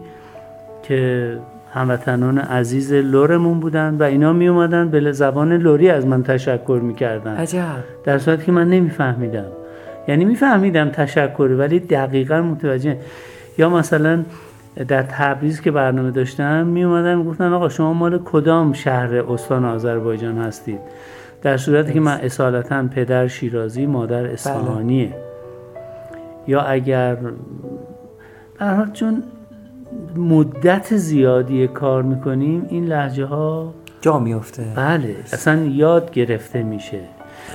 [0.83, 1.37] که
[1.73, 7.35] هموطنان عزیز لورمون بودن و اینا می اومدن به زبان لوری از من تشکر می‌کردن.
[7.37, 7.83] عجب.
[8.03, 9.45] در صورتی که من نمیفهمیدم.
[10.07, 12.97] یعنی میفهمیدم تشکر ولی دقیقا متوجه.
[13.57, 14.23] یا مثلا
[14.87, 20.37] در تبریز که برنامه داشتم می اومدن گفتن آقا شما مال کدام شهر استان آذربایجان
[20.37, 20.79] هستید؟
[21.41, 24.31] در صورتی که من اصالتا پدر شیرازی مادر بله.
[24.31, 25.13] اصفهانیه.
[26.47, 27.17] یا اگر
[28.59, 29.23] در چون
[30.15, 36.99] مدت زیادی کار می‌کنیم این لحجه ها جا میفته بله اصلا یاد گرفته میشه.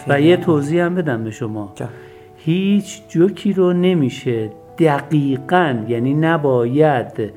[0.09, 1.73] و یه توضیح هم بدم به شما.
[1.75, 1.89] جا.
[2.47, 7.33] هیچ جوکی رو نمیشه دقیقا یعنی نباید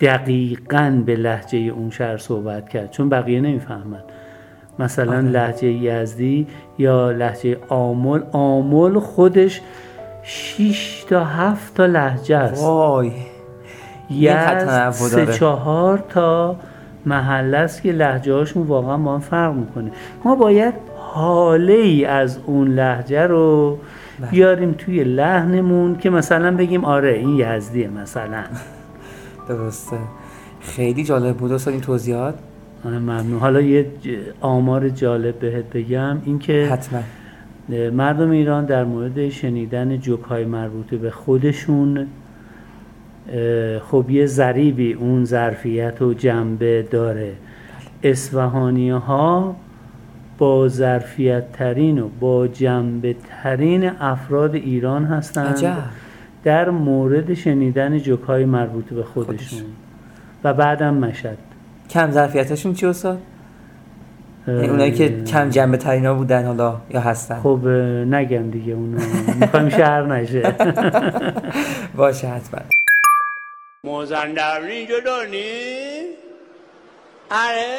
[0.00, 4.02] دقیقا به لحجه اون شهر صحبت کرد چون بقیه نمی‌فهمن
[4.78, 5.20] مثلا آه.
[5.20, 6.46] لحجه یزدی
[6.78, 9.60] یا لحجه آمل آمل خودش
[10.22, 13.12] 6 تا 7 تا لحجه است وای
[14.10, 16.56] یزد سه چهار تا
[17.06, 19.90] محله است که لحجه هاشون واقعا با فرق می‌کنه
[20.24, 23.78] ما باید حاله ای از اون لحجه رو.
[24.30, 28.44] بیاریم توی لحنمون که مثلا بگیم آره این یزدیه مثلا.
[29.48, 29.96] درسته.
[30.60, 31.52] خیلی جالب بود.
[31.52, 32.34] اصلا این توضیحات؟
[32.84, 33.38] آره، ممنون.
[33.38, 33.86] حالا یه
[34.40, 36.18] آمار جالب بهت بگم.
[36.24, 37.00] اینکه حتما.
[37.92, 42.06] مردم ایران در مورد شنیدن جوک های مربوطه به خودشون
[43.90, 47.32] خب یه ذریبی اون ظرفیت و جنبه داره.
[48.02, 49.56] اسفهانی ها
[50.38, 55.78] با ظرفیت ترین و با جنبه ترین افراد ایران هستند
[56.44, 59.62] در مورد شنیدن جوک های مربوط به خودشون.
[60.44, 61.38] و بعدم مشد
[61.90, 63.18] کم ظرفیتشون چی استاد؟
[64.48, 67.68] یعنی اونایی که کم جنبه ترین ها بودن حالا یا هستن؟ خب
[68.08, 68.98] نگم دیگه اونو.
[69.40, 70.54] می‌خوایم شهر نشه.
[71.96, 72.60] باشه حتما.
[73.84, 75.46] مازندرانی اینجا دارنی؟
[77.30, 77.76] اره؟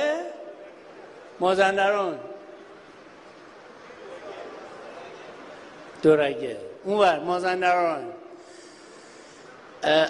[1.40, 2.14] مازندران.
[6.02, 6.58] دورگه.
[6.84, 8.04] اونور مازندران.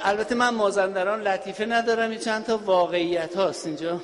[0.03, 4.01] البته من مازندران لطیفه ندارم این چند تا واقعیت هاست اینجا.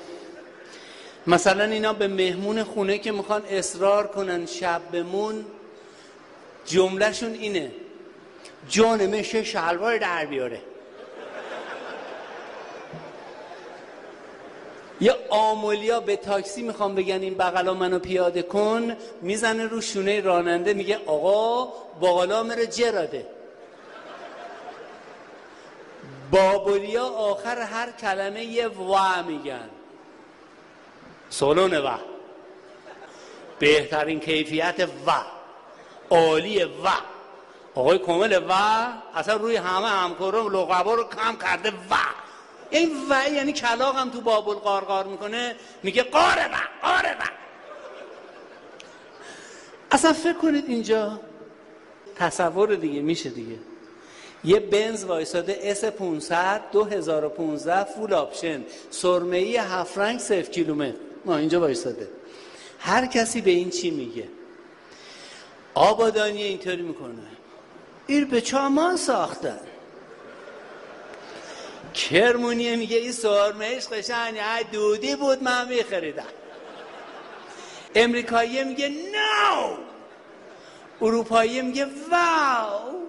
[1.27, 5.45] مثلا اینا به مهمون خونه که می‌خوان اصرار کنن شب بمون
[6.65, 7.71] جملهشون اینه.
[8.69, 10.61] جان میشه شلوار در بیاره.
[15.01, 20.73] یه آمولیا به تاکسی می‌خوام بگن این بغلا منو پیاده کن می‌زنه رو شونه راننده
[20.73, 23.27] میگه آقا باقلا مره جراده.
[26.31, 29.69] بابولیا آخر هر کلمه یه وا میگن.
[31.29, 31.97] سالن و
[33.59, 35.11] بهترین کیفیت و
[36.09, 36.69] عالی و
[37.75, 38.53] آقای کامل و
[39.15, 41.95] اصلا روی همه همکارا لقبا رو کم کرده و
[42.69, 47.23] این و یعنی کلاق هم تو بابل قارقار می‌کنه میگه قاره و قاره و.
[49.91, 51.19] اصلا فکر کنید اینجا
[52.15, 53.55] تصور دیگه میشه دیگه.
[54.43, 58.63] یه بنز وایساده S 500 2015 full option.
[58.89, 60.97] سرمه ای هفت رنگ صفر کیلومتر.
[61.25, 62.07] ما اینجا وایساده.
[62.79, 64.27] هر کسی به این چی میگه.
[65.73, 67.13] آبادانی اینطوری می‌کنه.
[68.07, 69.59] این بچه هامان ساختن.
[71.95, 74.39] کرمونیه میگه این سرمهش قشنگ
[74.71, 76.23] دودی بود من میخریدم.
[77.95, 79.77] امریکایی میگه نو.
[81.01, 83.05] اروپایی میگه واو.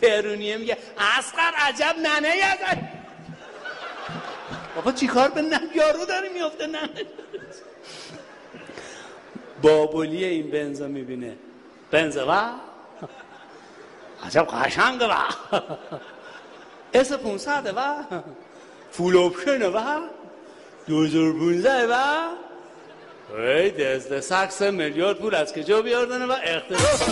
[0.00, 2.88] تهرونیه میگه اسقر عجب ننه یزد.
[4.76, 7.06] بابا چیکار به نن یارو داره میفته ننه.
[9.62, 11.36] بابولی این بنزا می‌بینه.
[11.90, 12.50] بنزا و
[14.26, 15.14] عجب قشنگه و
[16.94, 17.80] اس 500 و؟
[18.90, 19.80] فول اپشن و؟
[20.86, 21.94] 2015 و؟
[23.38, 27.08] ای دست سکس میلیارد پول از کجا بیاردنه و اختلاف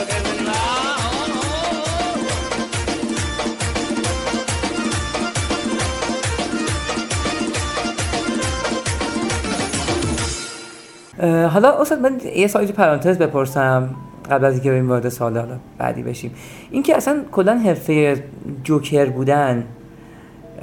[11.48, 13.94] حالا استاد من یه سوالی پرانتز بپرسم.
[14.30, 16.30] قبل از اینکه بریم وارد سوال حالا بعدی بشیم.
[16.70, 18.22] اینکه اصلا کلا حرفه
[18.64, 19.64] جوکر بودن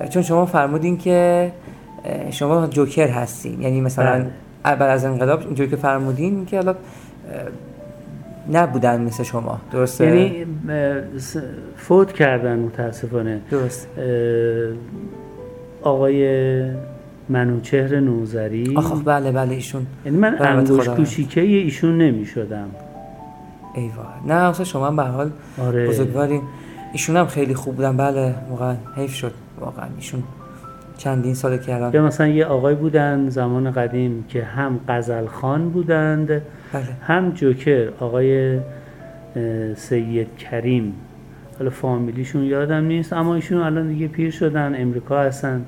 [0.10, 1.52] چون شما فرمودین که
[2.32, 3.62] شما جوکر هستین.
[3.62, 4.26] یعنی مثلا
[4.64, 6.76] بعد از انقلاب اینجوری که فرمودین که حالا
[8.52, 9.62] نبودن مثل شما.
[9.72, 10.46] درسته؟ یعنی
[11.76, 13.42] فوت کردن متاسفانه.
[13.52, 13.88] درست.
[15.82, 16.62] آقای
[17.30, 18.74] منوچهر نوزری.
[18.76, 19.86] آخ بله بله ایشون.
[20.06, 22.68] یعنی من انگوش کوچیکه ایشون نمی شدم
[23.74, 25.88] ایوه نه اصلا شما هم به حال آره.
[25.88, 26.42] بزرگواریم
[26.94, 27.98] ایشون هم خیلی خوب بودن.
[27.98, 29.34] بله واقعا حیف شد.
[29.60, 30.24] واقعا ایشون
[30.98, 35.70] چندین ساله که الان یا مثلا یه آقای بودن زمان قدیم که هم قزل خان
[35.70, 36.42] بودند بله.
[37.02, 38.60] هم جوکر آقای
[39.76, 40.94] سید کریم.
[41.60, 45.66] حالا فامیلیشون یادم نیست اما ایشون الان دیگه پیر شدن امریکا هستن.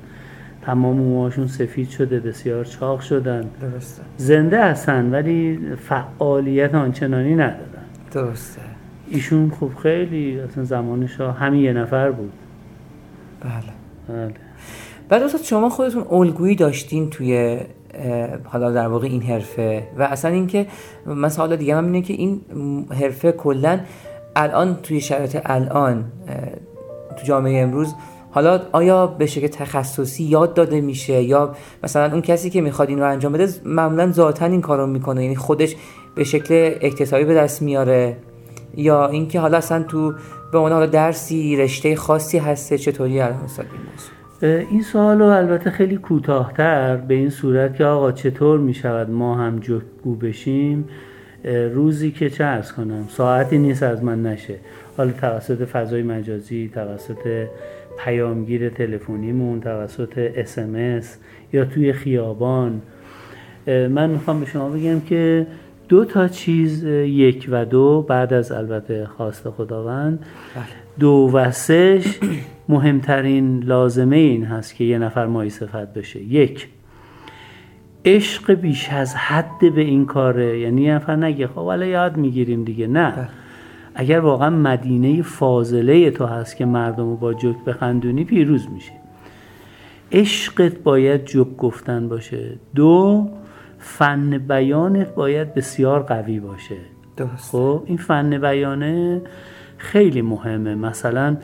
[0.62, 3.44] تمام موهاشون سفید شده بسیار چاق شدن.
[3.60, 4.02] درسته.
[4.16, 7.71] زنده هستن ولی فعالیت آنچنانی ندارن.
[8.12, 8.62] درسته.
[9.10, 12.32] ایشون خوب خیلی اصلا زمانش ها همین یه نفر بود.
[13.40, 13.52] بله.
[14.08, 14.34] بله.
[15.08, 17.60] بعد استاد شما خودتون الگویی داشتین توی
[18.44, 20.66] حالا در واقع این حرفه و اصلا اینکه
[21.06, 22.40] من سوال دیگه هم اینه که این
[23.00, 23.80] حرفه کلا
[24.36, 26.04] الان توی شرایط الان
[27.16, 27.94] تو جامعه امروز
[28.30, 31.54] حالا آیا به شکل تخصصی یاد داده میشه یا
[31.84, 35.36] مثلا اون کسی که می‌خواد این رو انجام بده معمولا ذاتا این کارو می‌کنه یعنی
[35.36, 35.76] خودش
[36.14, 38.16] به شکل اکتسابی به دست میاره
[38.76, 40.14] یا اینکه حالا اصلا تو
[40.52, 43.82] به عنوان حالا درسی رشته خاصی هسته چطوری الان استاد این
[44.70, 49.58] این سوال رو البته خیلی کوتاهتر به این صورت که آقا چطور می‌شود ما هم
[49.58, 50.88] جگو بشیم؟
[51.74, 54.54] روزی که چه ارز کنم؟ ساعتی نیست از من نشه.
[54.96, 57.46] حالا توسط فضای مجازی توسط
[58.04, 61.18] پیامگیر تلفنیمون توسط اسمس
[61.52, 62.82] یا توی خیابان.
[63.66, 65.46] من می‌خوام به شما بگم که
[65.92, 70.26] دو تا چیز یک و دو بعد از البته خواست خداوند.
[71.00, 72.18] دو و سهش
[72.68, 76.22] مهمترین لازمه این هست که یه نفر مایی صفت بشه.
[76.22, 76.68] یک
[78.04, 80.58] عشق بیش از حد به این کاره.
[80.58, 82.86] یعنی یه نفر نگه خب حالا یاد می‌گیریم دیگه.
[82.86, 83.28] نه.
[83.94, 88.92] اگر واقعا مدینه فاضله تو هست که مردم رو با جوک بخندونی پیروز میشه
[90.12, 92.58] عشقت باید جوک گفتن باشه.
[92.74, 93.28] دو
[93.82, 96.76] فن بیانت باید بسیار قوی باشه.
[97.16, 99.22] درست خب این فن بیانه
[99.76, 100.74] خیلی مهمه.
[100.74, 101.36] مثلا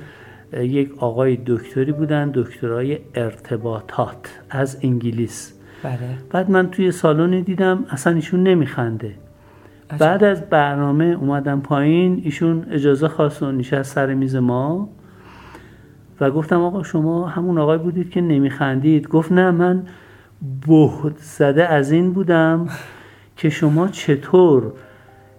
[0.52, 5.54] یک آقای دکتری بودن دکترای ارتباطات از انگلیس.
[5.82, 5.98] بله.
[6.30, 9.14] بعد من توی سالن دیدم اصلا ایشون نمیخنده.
[9.98, 14.88] بعد از برنامه اومدم پایین ایشون اجازه خواست و نشست سر میز ما
[16.20, 19.08] و گفتم آقا شما همون آقای بودید که نمیخندید.
[19.08, 19.82] گفت نه من
[20.66, 22.68] بهت زده از این بودم
[23.36, 24.72] که شما چطور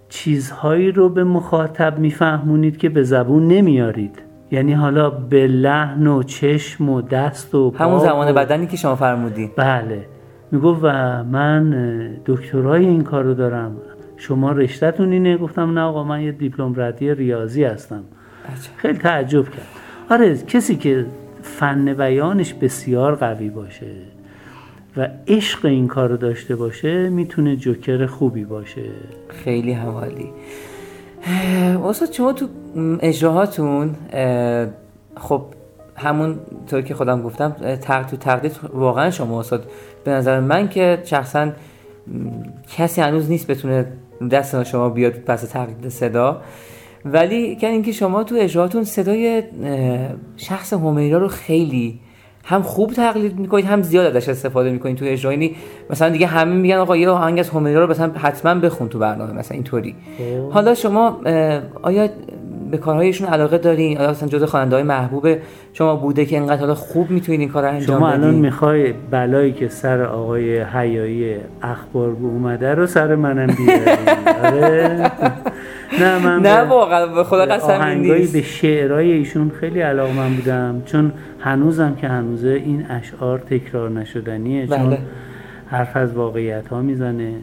[0.10, 4.22] چیزهایی رو به مخاطب میفهمونید که به زبون نمیارید.
[4.52, 9.52] یعنی حالا به لحن و چشم و دست و همون زمان بدنی که شما فرمودی
[9.56, 10.06] بله.
[10.52, 11.70] می‌گفت و من
[12.26, 13.76] دکترای این کار رو دارم.
[14.18, 18.04] شما رشتهتون اینه؟ گفتم نه آقا من یه دیپلم ردی ریاضی هستم.
[18.78, 19.68] خیلی تعجب کرد.
[20.10, 21.06] آره کسی که
[21.42, 23.88] فن بیانش بسیار قوی باشه.
[24.98, 28.84] و عشق این کار داشته باشه می‌تونه جوکر خوبی باشه.
[29.28, 30.30] خیلی حوالی.
[31.84, 32.48] استاد شما تو
[33.02, 34.68] اجراهاتون اه،
[35.18, 35.42] خب
[35.96, 39.70] همون طور که خودم گفتم تق تو تقدید واقعا شما استاد
[40.04, 41.52] به نظر من که شخصا
[42.78, 43.86] کسی هنوز نیست بتونه
[44.32, 46.42] دست شما بیاد پس تقلید صدا.
[47.06, 49.44] ولی که اینکه شما تو اجراهاتون صدای
[50.38, 52.00] شخص همیرا رو خیلی
[52.50, 55.32] هم خوب تقلید می‌کنید هم زیاد ازش استفاده می‌کنید تو اجرا.
[55.32, 55.56] یعنی
[55.90, 59.34] مثلا دیگه همه میگن آقا یه آهنگ از همیرا رو مثلا حتما بخون تو برنامه
[59.34, 59.96] مثلا اینطوری.
[60.18, 60.52] خب.
[60.52, 61.22] حالا شما
[61.82, 62.10] آیا
[62.72, 65.28] به کارهایشون علاقه دارین؟ آیا مثلا جزء خواننده های محبوب
[65.74, 69.54] شما بوده که اینقدر حالا خوب می‌تونید این کار رو انجام شما الان می‌خوای بلایی
[69.54, 73.92] که سر آقای حیایی اخبار اومده رو سر منم بیاری.
[74.44, 75.12] آره.
[76.00, 78.34] نه من نه واقعا به خدا قسم آهنگایی نیست.
[78.34, 84.68] به شعرهای ایشون خیلی علاقه من بودم چون هنوزم که هنوزه این اشعار تکرار نشدنیه
[84.68, 84.98] چون بله.
[85.68, 87.34] حرف از واقعیت ها می‌زنه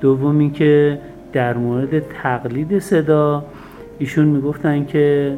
[0.00, 0.98] دومی که
[1.32, 3.44] در مورد تقلید صدا
[3.98, 5.34] ایشون می‌گفتن که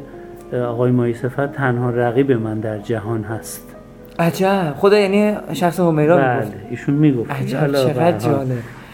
[0.52, 3.74] آقای مایی صفت تنها رقیب من در جهان هست.
[4.18, 4.74] عجب.
[4.76, 7.30] خدا یعنی شخص همیرا بله می‌گفت ایشون می‌گفت.
[7.30, 8.18] عجب چقدر.
[8.18, 8.48] جالب.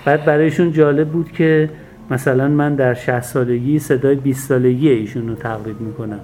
[0.04, 1.70] بعد برایشون جالب بود که
[2.10, 6.20] مثلا من در 60 سالگی صدای 20 سالگی ایشون رو تقلید می‌کنم.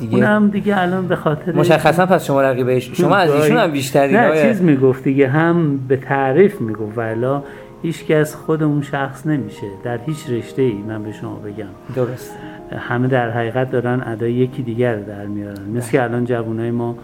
[0.00, 4.12] دیگه اونم دیگه الان به خاطر مشخصا پس شما رقیبش شما از ایشون هم بیشتری
[4.12, 6.98] نه چیز می‌گفت دیگه هم به تعریف می‌گفت.
[6.98, 7.38] ولی
[7.82, 9.66] هیچ از خود اون شخص نمیشه.
[9.84, 11.66] در هیچ رشته ای من به شما بگم.
[11.96, 12.36] درست
[12.76, 15.68] همه در حقیقت دارن ادای یکی دیگر در میارن.
[15.74, 16.98] مثل که الان جوانای ما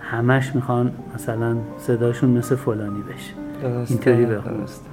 [0.00, 3.32] همش می‌خوان مثلا صداشون مثل فلانی بشه.
[3.62, 4.56] درست اینطوری بخون.
[4.56, 4.86] درست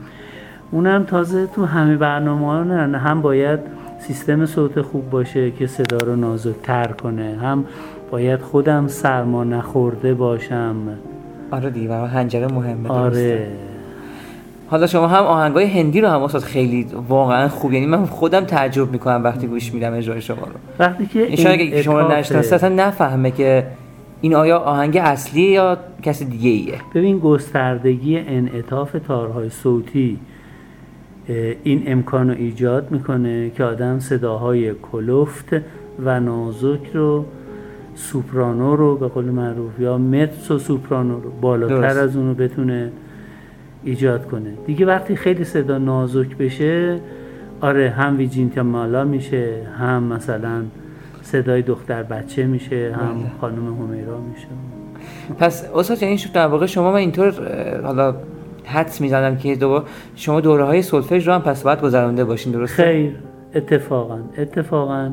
[0.72, 3.60] اونم تازه تو همه برنامه ها نه هم باید
[4.00, 7.66] سیستم صوت خوب باشه که صدا رو نازکتر کنه هم
[8.12, 10.76] باید خودم سرما نخورده باشم.
[11.52, 12.90] آره دیگه هنجره مهمه.
[12.90, 13.48] آره.
[14.68, 18.92] حالا شما هم آهنگای هندی رو هم استاد خیلی واقعا خوب یعنی من خودم تعجب
[18.92, 20.54] می‌کنم وقتی گوش میدم اجرای شما رو.
[20.80, 23.68] وقتی که این شاید اگه شما نشناسه اصلا نفهمه که
[24.22, 30.20] این آیا آهنگ اصلیه یا کسی دیگه ایه ببین گستردگی انعطاف تارهای صوتی
[31.64, 35.56] این امکان رو ایجاد می‌کنه که آدم صداهای کلفت
[36.06, 37.26] و نازک رو
[37.96, 41.98] سوپرانو رو به قول معروف یا متس و سوپرانو رو بالاتر درست.
[41.98, 42.92] از اون رو بتونه
[43.84, 47.00] ایجاد کنه دیگه وقتی خیلی صدا نازک بشه
[47.62, 50.64] آره هم ویجینتا مالا میشه هم مثلا
[51.22, 53.32] صدای دختر بچه میشه هم بله.
[53.42, 54.48] خانم همیرا میشه
[55.40, 57.34] پس استاد یعنی شو- در واقع شما من اینطور
[57.84, 58.16] حالا
[58.66, 59.84] حدس می‌زنم که دو
[60.16, 63.16] شما دوره های سولفژ رو هم پس باید گذرانده باشین درسته؟ خیر
[63.56, 65.12] اتفاقا اتفاقا.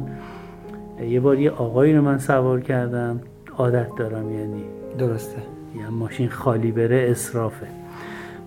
[1.09, 3.21] یه بار یه آقایی رو من سوار کردم.
[3.59, 4.63] عادت دارم یعنی.
[4.99, 5.39] درسته.
[5.77, 7.67] یه ماشین خالی بره اصرافه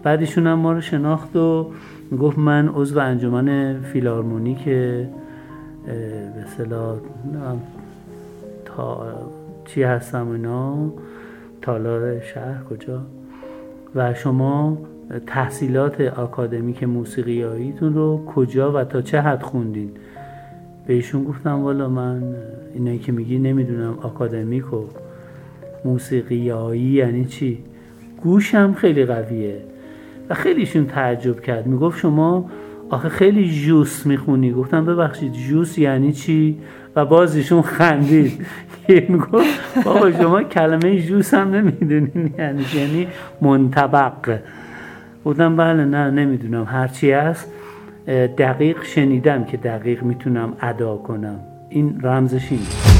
[0.03, 1.71] بعد ایشون هم ما رو شناخت و
[2.19, 5.15] گفت من عضو انجمن فیلارمونیک اه، به
[6.59, 7.61] نمی‌دونم
[8.65, 9.07] تا
[9.65, 10.75] چی هستم اینا.
[11.61, 13.01] تالار شهر کجا؟
[13.95, 14.77] و شما
[15.27, 19.91] تحصیلات آکادمیک موسیقیاییتون رو کجا و تا چه حد خوندین؟
[20.87, 22.23] به ایشون گفتم والا من
[22.73, 24.85] اینایی که میگی نمی‌دونم آکادمیک و
[25.85, 27.63] موسیقیایی یعنی چی؟
[28.21, 29.61] گوشم خیلی قویه
[30.29, 31.67] و خیلیشون تعجب کرد.
[31.67, 32.49] می‌گفت شما
[32.89, 34.53] آخه خیلی جوس می‌خونی.
[34.53, 36.57] گفتم ببخشید جوس یعنی چی؟
[36.95, 38.45] و باز ایشون خندید.
[39.09, 43.07] می‌گفت بابا شما کلمه جوس هم نمی‌دونین یعنی؟ یعنی
[43.41, 44.39] منطبق.
[45.25, 46.63] گفتم بله نه نمی‌دونم.
[46.63, 47.51] هرچی هست
[48.37, 51.39] دقیق شنیدم که دقیق می‌تونم ادا کنم.
[51.69, 52.94] این رمزش اینه.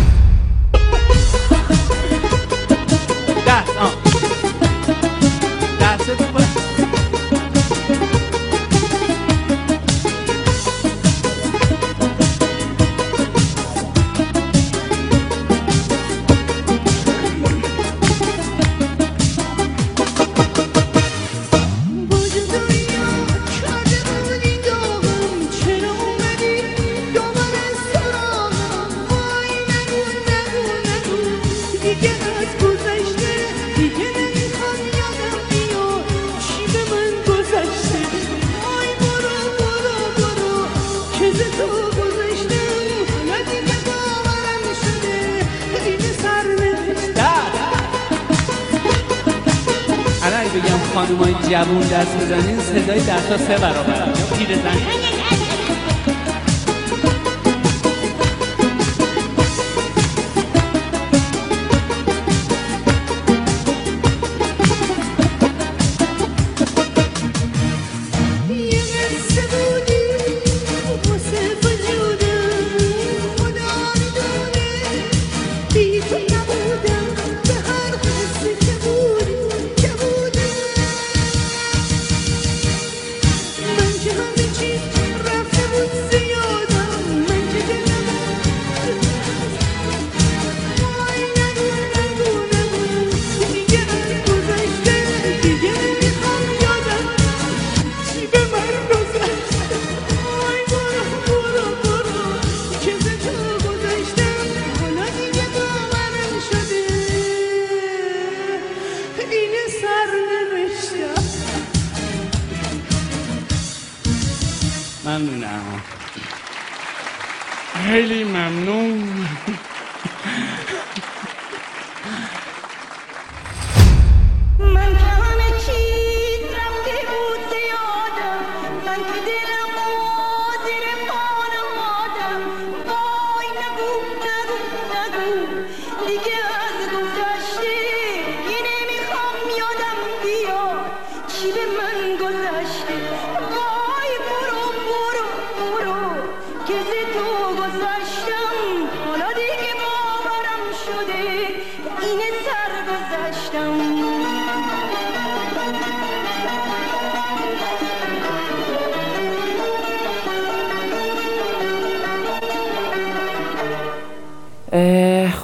[51.50, 54.12] جوون دست بزنین صدای دستا سه برابر.
[54.38, 55.15] پیرزن.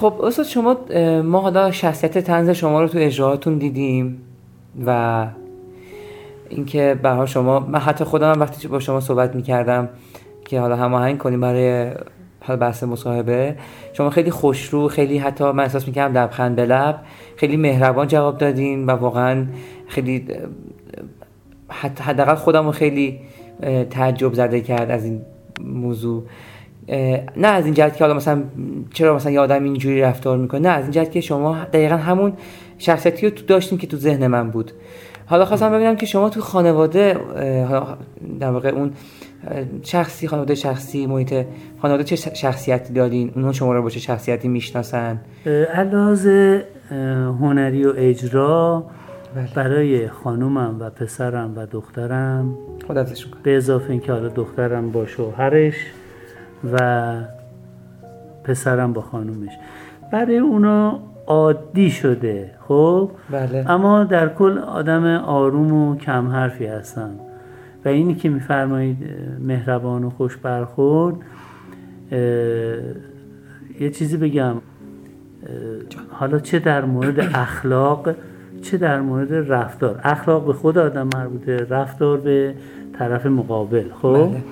[0.02, 0.78] خب استاد شما
[1.24, 4.22] ما حالا شخصیت تنز شما رو تو اجراهاتون دیدیم
[4.86, 5.28] و
[6.50, 9.90] اینکه حال شما من حتی خودم وقتی با شما صحبت می‌کردم
[10.46, 11.92] که حالا هماهنگ کنیم برای
[12.40, 13.56] حالا بحث مصاحبه
[13.94, 17.00] شما خیلی خوشرو خیلی حتی من احساس می‌کردم لبخند به لب
[17.36, 19.46] خیلی مهربان جواب دادین و واقعا
[19.88, 20.28] خیلی
[21.70, 23.20] حتی حداقل خودم رو خیلی
[23.90, 25.22] تعجب زده کرد از این
[25.64, 26.24] موضوع.
[27.38, 28.44] نه از این جهت که حالا مثلا
[28.94, 32.34] چرا مثلا یه آدم اینجوری رفتار می‌کنه نه از این جهت که شما دقیقا همون
[32.78, 34.72] شخصیتی رو تو داشتیم که تو ذهن من بود.
[35.26, 37.18] حالا خواستم ببینم که شما تو خانواده
[38.40, 38.92] در واقع اون
[39.84, 41.46] شخصی خانواده شخصی محیط
[41.82, 45.22] خانواده چه شخصیتی دارین؟ اونها شما رو با چه شخصیتی می‌شناسن؟
[45.74, 46.64] علاوه
[47.42, 48.86] هنری و اجرا
[49.36, 49.50] بله.
[49.56, 52.58] برای خانومم و پسرم و دخترم.
[52.88, 53.06] کنم
[53.44, 55.76] به اضافه اینکه حالا دخترم با شوهرش.
[56.74, 57.14] و
[58.44, 59.54] پسرم با خانومش.
[60.12, 63.72] برای اونا عادی شده خب؟ بله.
[63.72, 67.10] اما در کل آدم آروم و کم حرفی هستم
[67.86, 68.98] و اینی که میفرمایید
[69.40, 71.16] مهربان و خوش برخورد
[73.80, 74.56] یه چیزی بگم.
[76.12, 78.16] حالا چه در مورد اخلاق
[78.62, 82.56] چه در مورد رفتار؟ اخلاق به خود آدم مربوطه رفتار به
[83.00, 84.44] طرف مقابل خب؟ بله.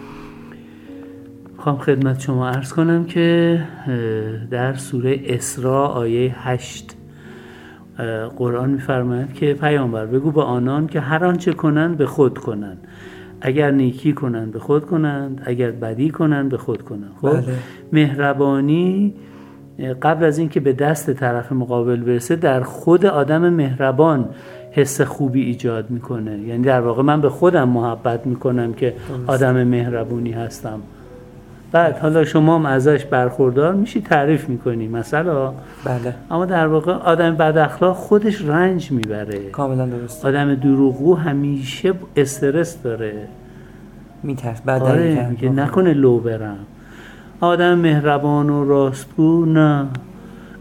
[1.59, 3.59] خواهم خدمت شما عرض کنم که
[4.51, 6.95] در سوره اسراء آیه هشت
[7.99, 12.77] اه، قرآن میفرماید که پیامبر بگو به آنان که هر آنچه کنند به خود کنند.
[13.41, 17.11] اگر نیکی کنند به خود کنند اگر بدی کنند به خود کنند.
[17.21, 17.43] خب؟ بله.
[17.93, 19.13] مهربانی
[20.01, 24.29] قبل از اینکه به دست طرف مقابل برسه در خود آدم مهربان
[24.71, 26.39] حس خوبی ایجاد می‌کنه.
[26.39, 28.93] یعنی در واقع من به خودم محبت می‌کنم که
[29.27, 30.79] آدم مهربونی هستم.
[31.71, 35.53] بعد حالا شما هم ازش برخوردار میشی تعریف می‌کنی مثلا
[35.85, 36.13] بله.
[36.31, 39.49] اما در واقع آدم بد اخلاق خودش رنج می‌بره.
[39.49, 43.27] کاملا درست آدم دروغگو همیشه استرس داره.
[44.23, 45.29] میترس بعد آره.
[45.29, 46.57] میگه نکنه لو برم.
[47.41, 49.85] آدم مهربان و راستگو نه.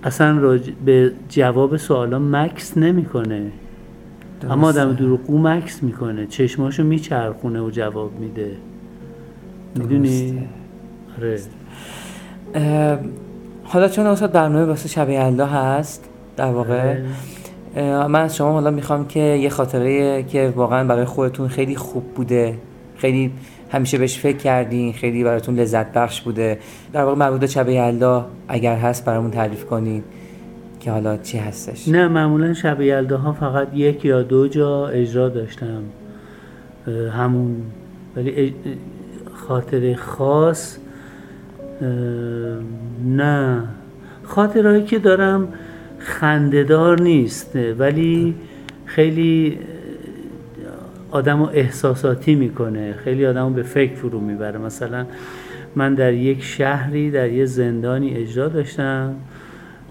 [0.05, 0.71] اصلا راج...
[0.85, 3.43] به جواب سوالا مکس نمی‌کنه.
[4.51, 6.27] اما آدم دروغگو مکس می‌کنه.
[6.27, 8.51] چشماشو میچرخونه و جواب میده.
[9.77, 10.49] می‌دونی؟
[13.65, 16.05] حالا چون استاد برنامه واسه شب یلدا هست
[16.37, 16.97] در واقع
[17.77, 22.05] اه، من از شما حالا می‌خوام که یه خاطره که واقعا برای خودتون خیلی خوب
[22.15, 22.55] بوده
[22.97, 23.33] خیلی
[23.73, 26.59] همیشه بهش فکر کردین خیلی براتون لذت بخش بوده.
[26.93, 30.05] در واقع مربوط به شب یلدا اگر هست برامون تعریف کنید
[30.81, 31.89] که حالا چی هستش.
[31.89, 35.83] نه معمولا شب یلداها فقط یک یا دو جا اجرا داشتم.
[37.13, 37.57] همون
[38.17, 38.69] ولی اج-
[39.35, 40.79] خاطره خاص
[43.07, 43.63] نه.
[44.23, 45.49] خاطرهایی که دارم
[45.99, 48.35] خندهدار نیست ولی
[48.85, 49.59] خیلی
[51.11, 52.93] آدم رو احساساتی می‌کنه.
[52.93, 54.59] خیلی آدم رو به فکر فرو می‌بره.
[54.59, 55.07] مثلا
[55.77, 59.15] من در یک شهری در یه زندانی اجرا داشتم.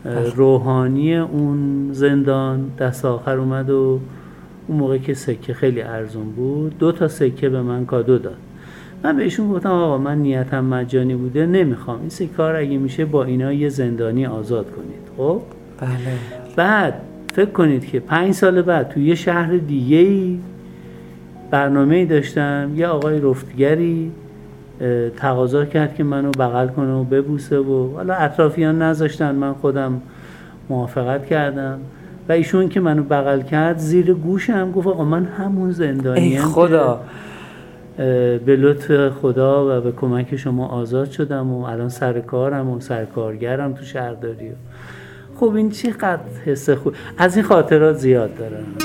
[0.06, 4.00] اه، روحانی اون زندان دست آخر اومد و
[4.68, 8.38] اون موقع که سکه خیلی ارزون بود دو تا سکه به من کادو داد.
[9.08, 12.00] من بهشون گفتم آقا من نیتم مجانی بوده نمی‌خوام.
[12.20, 15.08] این رو اگه میشه با اینا یه زندانی آزاد کنید.
[15.18, 15.42] خب؟
[15.80, 15.90] بله.
[16.56, 16.94] بعد
[17.34, 20.40] فکر کنید که پنج سال بعد تو یه شهر دیگه ای
[21.52, 24.12] برنامه داشتم یه آقای رفتگری
[25.18, 30.02] تقاضا کرد که منو بغل کنه و ببوسه و حالا اطرافیان نذاشتن من خودم
[30.70, 31.80] موافقت کردم.
[32.30, 37.02] و ایشون که منو بغل کرد زیر گوشم گفت آقا من همون زندانی ای خدا.
[37.98, 43.74] به لطف خدا و به کمک شما آزاد شدم و الان سر کارم و سرکارگرم
[43.74, 44.52] تو شهرداری
[45.40, 48.78] خب این چقدر حس خوب؟ از این خاطرات زیاد دارم.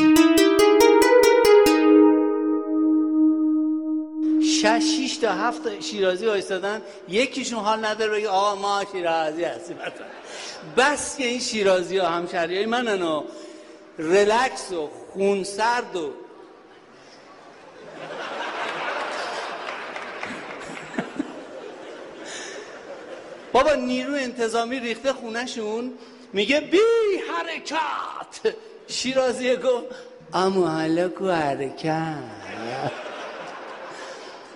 [4.42, 6.80] شش شیش تا هفت شیرازی وایستادن.
[7.08, 9.76] یکیشون حال نداره بگه آقا ما شیرازی هستیم.
[10.76, 13.22] بس که این شیرازی ها همشهری های منن و
[13.98, 16.21] رلکس و خونسرد و
[23.52, 25.92] بابا نیرو انتظامی ریخته خونهشون
[26.32, 26.78] میگه بی
[27.30, 28.54] حرکت.
[28.88, 29.86] شیرازی گفت
[30.34, 32.14] امو حالا کو حرکت؟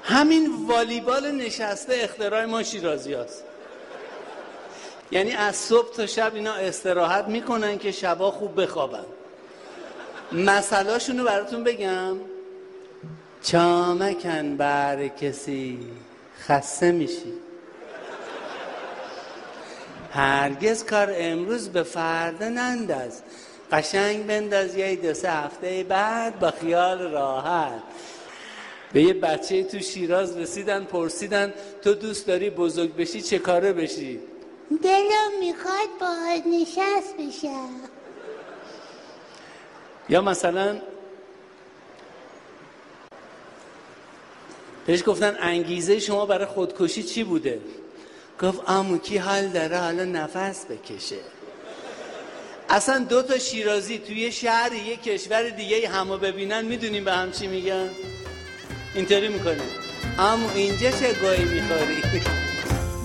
[0.03, 3.45] همین والیبال نشسته اختراع ما شیرازی هست.
[5.11, 9.05] یعنی از صبح تا شب اینا استراحت می‌کنن که شبا خوب بخوابن.
[10.33, 12.17] مسئلهاشونو براتون بگم.
[13.43, 15.79] چامکن بر کسی
[16.49, 17.46] خسته میشی.
[20.13, 23.23] هرگز کار امروز به فردا ننداز
[23.73, 27.83] قشنگ بنداز یه دو سه هفته بعد با خیال راحت.
[28.93, 34.21] به یه بچه تو شیراز رسیدن پرسیدن تو دوست داری بزرگ بشی چه کاره بشی؟
[34.83, 36.15] دلم می‌خواد با
[36.51, 37.71] نشست بشم.
[40.09, 40.81] یا مثلا
[44.87, 47.61] بهش گفتن انگیزه شما برای خودکشی چی بوده؟
[48.43, 51.16] گفت امو کی حال داره؟ حالا نفس بکشه.
[52.68, 57.47] اصلا دو تا شیرازی توی شهر یه کشور دیگه همو ببینن می‌دونیم به هم چی
[57.47, 57.89] میگن؟
[58.95, 59.62] اینطوری می‌کنه.
[60.18, 62.22] امو اینجا چه گویی می‌خوری؟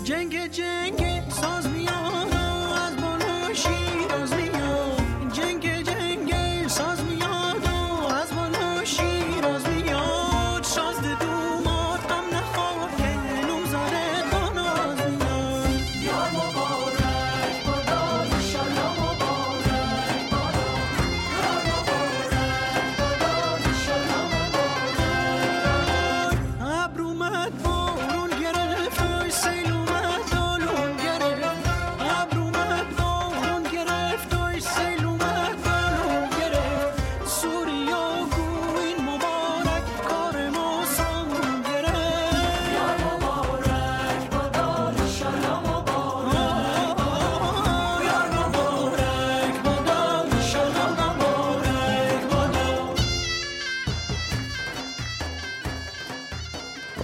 [0.04, 2.01] جنگ جنگ ساز میاد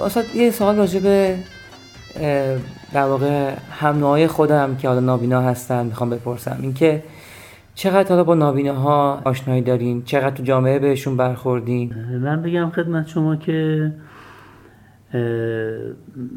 [0.08, 1.36] استاد یه سوال راجع به
[2.93, 6.58] در واقع هم نوعای خودم که حالا نابینا هستن می‌خوام بپرسم.
[6.62, 7.03] اینکه
[7.76, 11.93] چقدر حالا با نابیناها آشنایی دارین؟ چقدر تو جامعه بهشون برخوردین؟
[12.24, 13.91] من بگم خدمت شما که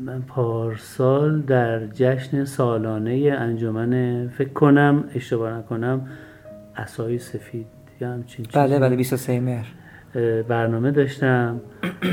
[0.04, 6.06] من پارسال در جشن سالانه انجمن فکر کنم اشتباه نکنم
[6.76, 7.66] اسای سفید
[8.00, 8.46] یا همچین.
[8.54, 9.66] بله بله 23 مهر.
[10.48, 11.60] برنامه داشتم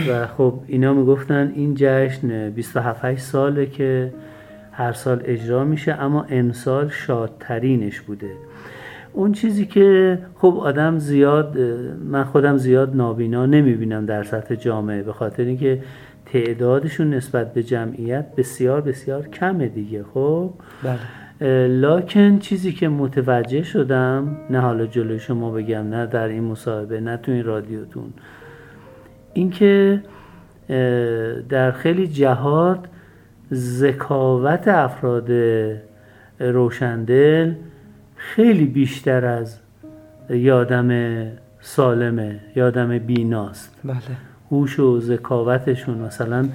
[0.09, 4.13] و خب اینا می‌گفتن این جشن 27 ساله که
[4.71, 8.31] هر سال اجرا میشه اما امسال شادترینش بوده.
[9.13, 11.57] اون چیزی که خب آدم زیاد
[12.05, 15.83] من خودم زیاد نابینا نمی‌بینم در سطح جامعه به خاطر اینکه
[16.25, 20.99] تعدادشون نسبت به جمعیت بسیار بسیار کمه دیگه خب؟ بله.
[21.41, 27.17] لاکن چیزی که متوجه شدم نه حالا جلوی شما بگم نه در این مصاحبه نه
[27.17, 28.13] تو این رادیوتون
[29.33, 30.03] اینکه
[31.49, 32.79] در خیلی جهات
[33.53, 35.31] ذکاوت افراد
[36.39, 37.53] روشندل
[38.15, 39.59] خیلی بیشتر از
[40.29, 40.91] یادم
[41.59, 43.75] سالمه یادم بیناست.
[43.83, 43.97] بله.
[44.51, 46.49] هوش و ذکاوتشون مثلا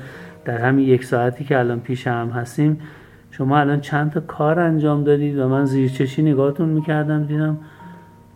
[0.45, 2.81] در همین یک ساعتی که الان پیش هم هستیم
[3.33, 7.59] شما الان چند تا کار انجام دادید و من زیر چشی نگاهتون می‌کردم دیدم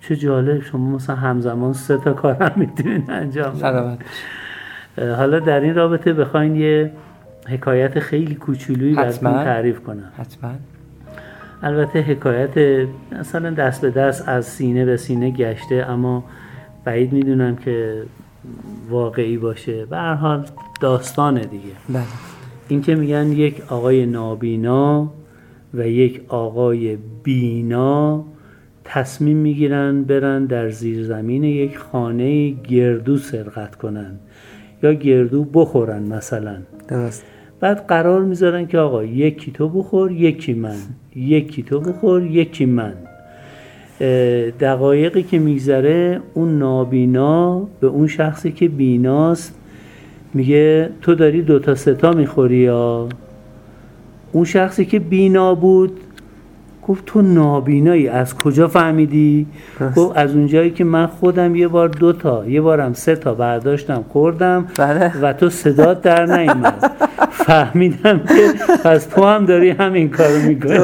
[0.00, 4.06] چه جالب شما مثلا همزمان سه تا کار هم می‌تونید انجام بدید.
[5.16, 6.92] حالا در این رابطه بخواین یه
[7.48, 9.32] حکایت خیلی کوچولویی براتون.
[9.32, 10.12] تعریف کنم.
[10.18, 10.50] حتما.
[11.62, 12.86] البته حکایت
[13.20, 16.24] مثلا دست به دست از سینه به سینه گشته اما
[16.84, 18.02] بعید می‌دونم که
[18.90, 19.86] واقعی باشه.
[19.86, 20.46] به هر حال
[20.80, 21.72] داستانه دیگه.
[21.88, 22.02] بله.
[22.68, 25.10] این که میگن یک آقای نابینا
[25.74, 28.24] و یک آقای بینا
[28.84, 34.18] تصمیم می‌گیرن برن در زیرزمین یک خانه گردو سرقت کنن
[34.82, 36.56] یا گردو بخورن مثلا.
[36.88, 37.24] درست.
[37.60, 40.76] بعد قرار می‌ذارن که آقا یکی تو بخور یکی من.
[41.16, 42.94] یکی تو بخور یکی من.
[44.60, 49.58] دقایقی که میگذره اون نابینا به اون شخصی که بیناست
[50.34, 53.08] میگه تو داری دوتا ستا می‌خوری یا؟
[54.32, 56.00] اون شخصی که بینا بود
[56.86, 59.46] گفت تو نابینایی از کجا فهمیدی؟
[59.80, 59.94] درست.
[59.94, 64.04] گفت از اونجایی که من خودم یه بار دو تا یه بارم سه تا برداشتم
[64.08, 65.20] خوردم بله.
[65.20, 66.90] و تو صدات در نیومد.
[67.46, 68.52] فهمیدم که
[68.84, 70.78] پس تو هم داری همین کارو می‌کنی.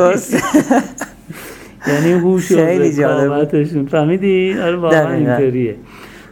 [1.87, 2.57] یعنی هوش و
[3.91, 5.13] فهمیدی؟ آره واقعا.
[5.13, 5.77] اینطوریه.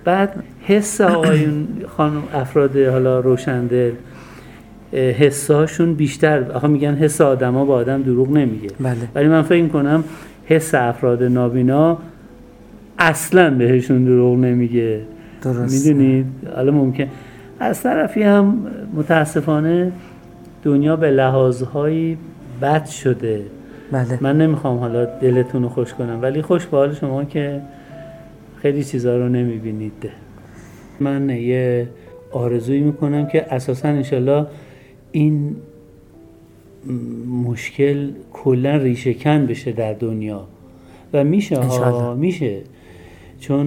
[0.04, 3.92] بعد حس آقایون خانم افراد حالا روشنده
[4.92, 8.68] حساشون بیشتر آخه میگن حس آدما با آدم دروغ نمیگه.
[8.80, 8.96] بله.
[9.14, 10.04] ولی من فکر کنم
[10.46, 11.98] حس افراد نابینا
[12.98, 15.00] اصلا بهشون دروغ نمیگه.
[15.42, 17.06] درست می‌دونید؟ حالا ممکن.
[17.60, 19.92] از طرفی هم متاسفانه
[20.62, 22.18] دنیا به لحاظهایی
[22.62, 23.42] بد شده.
[23.92, 24.18] بله.
[24.20, 27.60] من نمی‌خوام حالا دلتون رو خوش کنم ولی خوش به حال شما که
[28.62, 30.10] خیلی چیزا رو نمی‌بینید.
[31.00, 31.88] من یه
[32.32, 34.46] آرزویی می‌کنم که اساسا انشالله
[35.12, 35.56] این
[37.44, 40.46] مشکل کلا ریشه کن بشه در دنیا.
[41.12, 42.14] و میشه ها.
[42.14, 42.60] میشه.
[43.40, 43.66] چون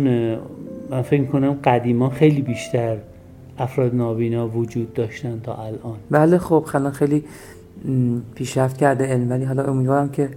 [0.89, 2.97] من فکر می‌کنم قدیما خیلی بیشتر
[3.57, 5.97] افراد نابینا وجود داشتن تا الان.
[6.11, 7.23] بله خب الان خیلی
[8.35, 9.29] پیشرفت کرده علم.
[9.29, 10.29] ولی حالا امیدوارم که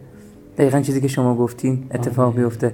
[0.59, 2.37] دقیقا چیزی که شما گفتین اتفاق.
[2.37, 2.73] بیفته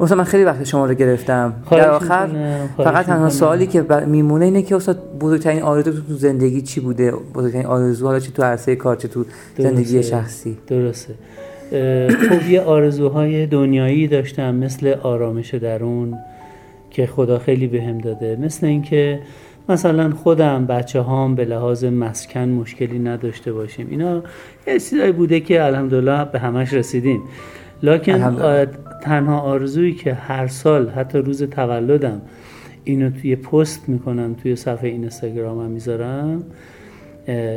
[0.00, 2.28] استاد من خیلی وقت شما رو گرفتم در آخر
[2.76, 3.28] فقط تنها.
[3.28, 8.18] سوالی که میمونه اینه که استاد بزرگترین آرزو تو زندگی چی بوده بزرگترین آرزو حالا
[8.18, 9.24] چه تو عرصه کار چه تو
[9.58, 10.10] زندگی درسته.
[10.10, 11.14] شخصی درسته
[12.08, 16.18] خب یه آرزوهای دنیایی داشتم مثل آرامش درون
[16.90, 19.20] که خدا خیلی بهم داده مثل اینکه
[19.68, 23.86] مثلا خودم بچه هام به لحاظ مسکن مشکلی نداشته باشیم.
[23.90, 24.22] اینا
[24.66, 27.22] یه چیزایی بوده که الحمدلله به همش رسیدیم.
[27.82, 28.36] لکن
[29.02, 32.22] تنها آرزویی که هر سال حتی روز تولدم
[32.84, 36.42] اینو توی پست می‌کنم توی صفحه اینستاگرامم می‌ذارم.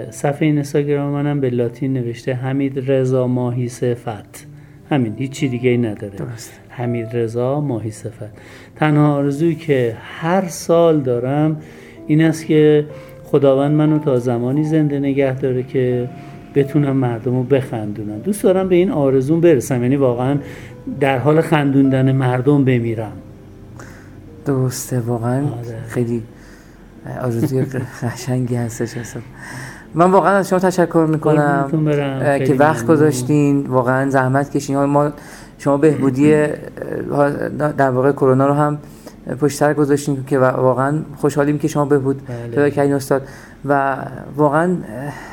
[0.09, 4.47] صفحه اینستاگرام منم به لاتین نوشته حمید رضا ماهی صفت.
[4.89, 6.15] همین هیچی دیگه ای نداره.
[6.15, 6.59] درست.
[6.69, 8.31] حمید رضا ماهی صفت.
[8.75, 11.61] تنها آرزویی که هر سال دارم
[12.07, 12.85] این است که
[13.23, 16.09] خداوند منو تا زمانی زنده نگه داره که
[16.55, 18.19] بتونم مردم رو بخندونم.
[18.19, 19.81] دوست دارم به این آرزون برسم.
[19.83, 20.37] یعنی واقعا
[20.99, 23.11] در حال خندوندن مردم بمیرم.
[24.45, 25.77] درسته واقعا آره.
[25.87, 26.23] خیلی
[27.21, 27.65] آرزوی
[28.01, 29.23] قشنگی هستش استاد
[29.95, 31.69] من واقعا از شما تشکر می‌کنم
[32.45, 32.85] که وقت.
[32.85, 33.67] گذاشتین.
[33.67, 34.77] واقعا زحمت کشین.
[34.77, 35.11] ما
[35.57, 36.31] شما بهبودی
[37.77, 38.77] در واقع کرونا رو هم
[39.35, 42.47] پشت سر گذاشتین که واقعا خوشحالیم که شما بهبود بله.
[42.47, 43.27] پیدا کردین استاد.
[43.65, 43.97] و
[44.35, 44.77] واقعا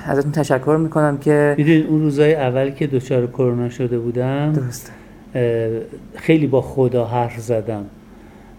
[0.06, 4.92] ازتون تشکر می‌کنم که می‌دونید اون روزای اول که دچار کرونا شده بودم درست
[6.14, 7.84] خیلی با خدا حرف زدم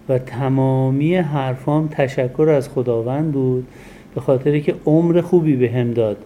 [0.09, 3.67] و تمامی حرفام تشکر از خداوند بود
[4.15, 6.17] به خاطر که عمر خوبی به هم داد.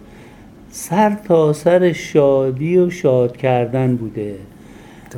[0.70, 4.34] سر تا سر شادی و شاد کردن بوده.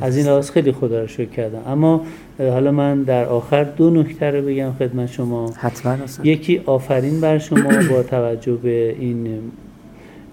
[0.01, 1.61] از این لحاظ خیلی خدا رو شکر کردم.
[1.67, 2.01] اما
[2.39, 5.51] حالا من در آخر دو نکته رو بگم خدمت شما.
[5.57, 9.27] حتما یکی آفرین بر شما با توجه به این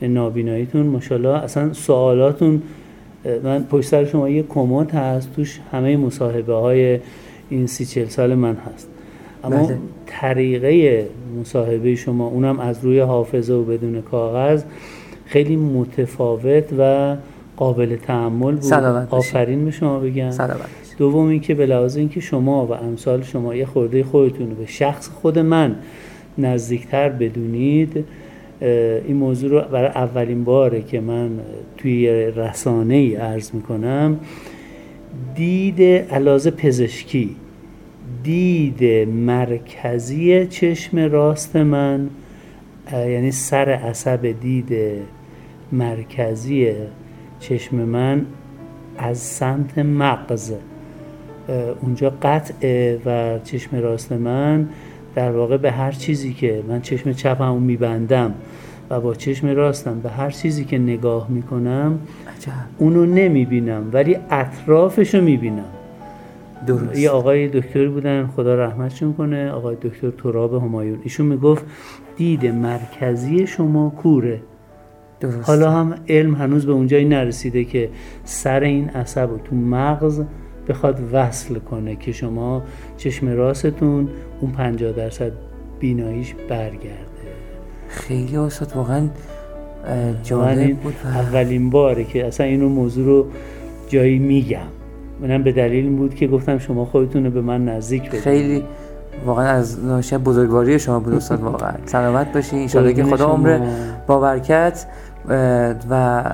[0.03, 0.87] نابیناییتون.
[0.87, 2.63] ماشاءالله اصلا سوالاتون
[3.45, 5.33] من پشت سر شما یه کمد هست.
[5.33, 6.99] توش همه مصاحبه های
[7.51, 8.89] این سی چل سال من هست.
[9.45, 9.79] اما بله.
[10.07, 11.07] طریقه
[11.41, 14.63] مصاحبه شما اونم از روی حافظه و بدون کاغذ
[15.27, 17.17] خیلی متفاوت و
[17.61, 18.73] قابل تحمل بود.
[19.11, 20.31] آفرین به شما بگم.
[20.99, 25.09] دوم اینکه به لحاظ اینکه شما و امثال شما یه خورده خودتون رو به شخص
[25.09, 25.77] خود من
[26.39, 28.05] نزدیکتر بدونید
[29.07, 31.31] این موضوع رو برای اولین باره که من
[31.77, 34.21] توی رسانه ای عرض می‌کنم
[35.35, 37.37] دید علاوه پزشکی
[38.23, 42.11] دید مرکزی چشم راست من
[42.93, 44.73] یعنی سر عصب دید
[45.73, 46.73] مرکزی
[47.41, 48.27] چشم من
[48.99, 50.53] از سمت مغز
[51.49, 54.69] اه، اونجا قطعه و چشم راست من
[55.15, 58.35] در واقع به هر چیزی که من چشم چپم رو میبندم
[58.91, 61.99] و با چشم راستم به هر چیزی که نگاه می‌کنم
[62.37, 62.53] عجب.
[62.79, 65.65] اونو نمی‌بینم ولی اطرافش رو می‌بینم.
[66.67, 66.99] درست.
[66.99, 70.99] یه آقای دکتری بودن خدا رحمتشون کنه آقای دکتر تراب همایون.
[71.03, 71.65] ایشون می‌گفت
[72.17, 74.41] دید مرکزی شما کوره.
[75.21, 75.49] درست.
[75.49, 77.89] حالا هم علم هنوز به اونجایی نرسیده که
[78.25, 80.23] سر این عصب رو تو مغز
[80.69, 82.63] بخواد وصل کنه که شما
[82.97, 84.09] چشم راستتون
[84.41, 85.33] اون 50 درصد
[85.81, 87.11] بیناییش برگرده.
[87.89, 89.09] خیلی استاد واقعا
[90.23, 90.95] جالب بود.
[91.05, 93.27] اولین باره که اصلا اینو موضوع رو
[93.89, 94.59] جایی میگم.
[95.21, 98.65] منم به دلیل این بود که گفتم شما خودتون رو به من نزدیک بدید خیلی
[99.27, 101.73] واقعا از ناشی بزرگواری شما بود استاد واقعا.
[101.87, 102.59] سلامت باشین.
[102.59, 103.27] انشالله که خدا.
[103.27, 103.61] عمر
[104.07, 104.87] با برکت
[105.91, 106.25] و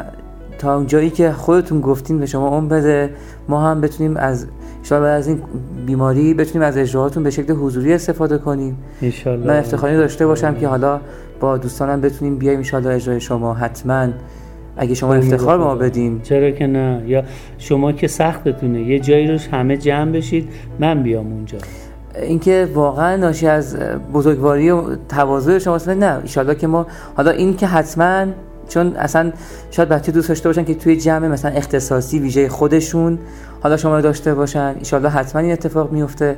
[0.58, 3.10] تا جایی که خودتون گفتین به شما اون بده
[3.48, 4.46] ما هم بتونیم از
[4.82, 5.42] شاید بعد از این
[5.86, 8.76] بیماری بتونیم از اجراهاتون به شکل حضوری استفاده کنیم.
[9.02, 11.00] انشالله من افتخاری داشته باشم که حالا
[11.40, 13.54] با دوستانم بتونیم بیایم ان اجرای شما.
[13.54, 14.08] حتما
[14.76, 16.20] اگه شما افتخار به ما بدین.
[16.22, 17.22] چرا که نه؟ یا
[17.58, 18.82] شما که سختتونه.
[18.82, 21.58] یه جایی روش همه جمع بشید من بیام اونجا.
[22.22, 23.76] اینکه واقعا ناشی از
[24.12, 26.20] بزرگواری و تواضع شماست نه.
[26.22, 28.26] ایشالله که ما حالا این که حتما
[28.68, 29.32] چون اصلا
[29.70, 33.18] شاید بچه دوست داشته باشن که توی جمع مثلا اختصاصی ویژه خودشون
[33.60, 36.36] حالا شما رو داشته باشن ایشالله حتما این اتفاق میفته.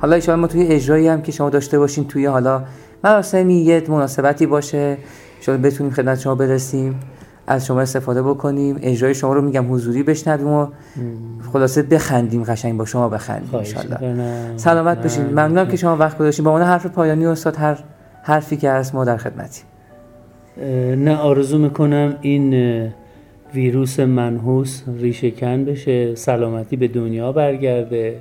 [0.00, 2.62] حالا ایشالله ما توی اجرایی هم که شما داشته باشین توی حالا
[3.04, 4.98] مراسمی یه مناسبتی باشه.
[5.40, 7.00] شاید بتونیم خدمت شما برسیم.
[7.46, 8.78] از شما استفاده بکنیم.
[8.82, 10.66] اجرای شما رو میگم حضوری بشنویم و
[11.52, 14.56] خلاصه بخندیم قشنگ با شما بخندیم می‌کنم.
[14.56, 15.26] سلامت باشین.
[15.26, 16.44] ممنونم که شما وقت گذاشتین.
[16.44, 17.78] با اون حرف پایانی استاد هر
[18.22, 19.69] حرفی که هست ما در خدمتی اه،
[20.96, 22.54] نه آرزو می‌کنم این
[23.54, 28.16] ویروس منحوس ریشه کن بشه سلامتی به دنیا برگرده.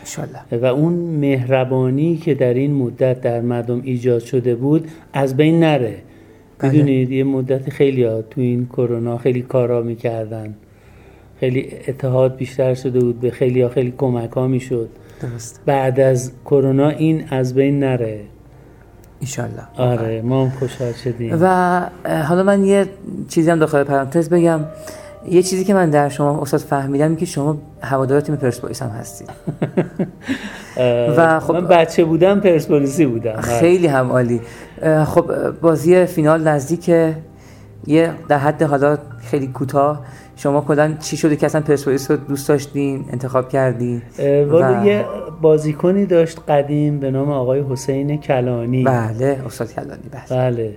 [0.00, 5.60] انشالله و اون مهربانی که در این مدت در مردم ایجاد شده بود از بین
[5.60, 5.96] نره.
[6.58, 6.72] بله.
[6.72, 10.54] می‌دونید یه مدت خیلی ها تو این کرونا خیلی کارا می‌کردن.
[11.40, 14.88] خیلی اتحاد بیشتر شده بود به خیلی ها خیلی کمک ها می‌شد
[15.66, 18.20] بعد از کرونا این از بین نره.
[19.24, 21.38] انشالله آره ما هم خوشحال شدیم.
[21.40, 21.80] و
[22.28, 22.86] حالا من یه
[23.28, 24.60] چیزی هم داخل پرانتز بگم.
[25.28, 29.30] یه چیزی که من در شما استاد فهمیدم که شما هوادار تیم پرسپولیس هم هستید.
[31.16, 33.30] و خب- من بچه بودم پرسپولیسی بودم.
[33.30, 33.40] آره.
[33.42, 34.40] خیلی هم عالی.
[35.06, 37.16] خب بازی فینال نزدیکه
[37.86, 38.98] یه در حد حالا
[39.30, 40.00] خیلی کوتاه.
[40.36, 43.54] شما کلا چی شده که اصلا پرسپولیس رو دوست داشتین انتخاب
[44.50, 45.04] والا و- یه
[45.48, 48.82] بازیکنی داشت قدیم به نام آقای حسین کلانی.
[48.84, 50.30] بله استاد کلانی بله.
[50.30, 50.76] بله.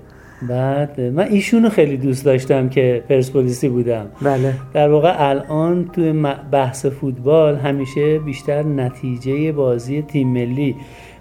[0.49, 4.05] بعد من ایشونو خیلی دوست داشتم که پرسپولیسی بودم.
[4.21, 4.53] بله.
[4.73, 10.75] در واقع الان توی م- بحث فوتبال همیشه بیشتر نتیجه بازی تیم ملی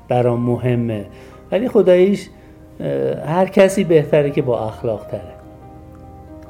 [0.09, 1.05] برام مهمه.
[1.53, 2.29] ولی خداییش
[3.27, 5.35] هر کسی بهتره که با اخلاق تره.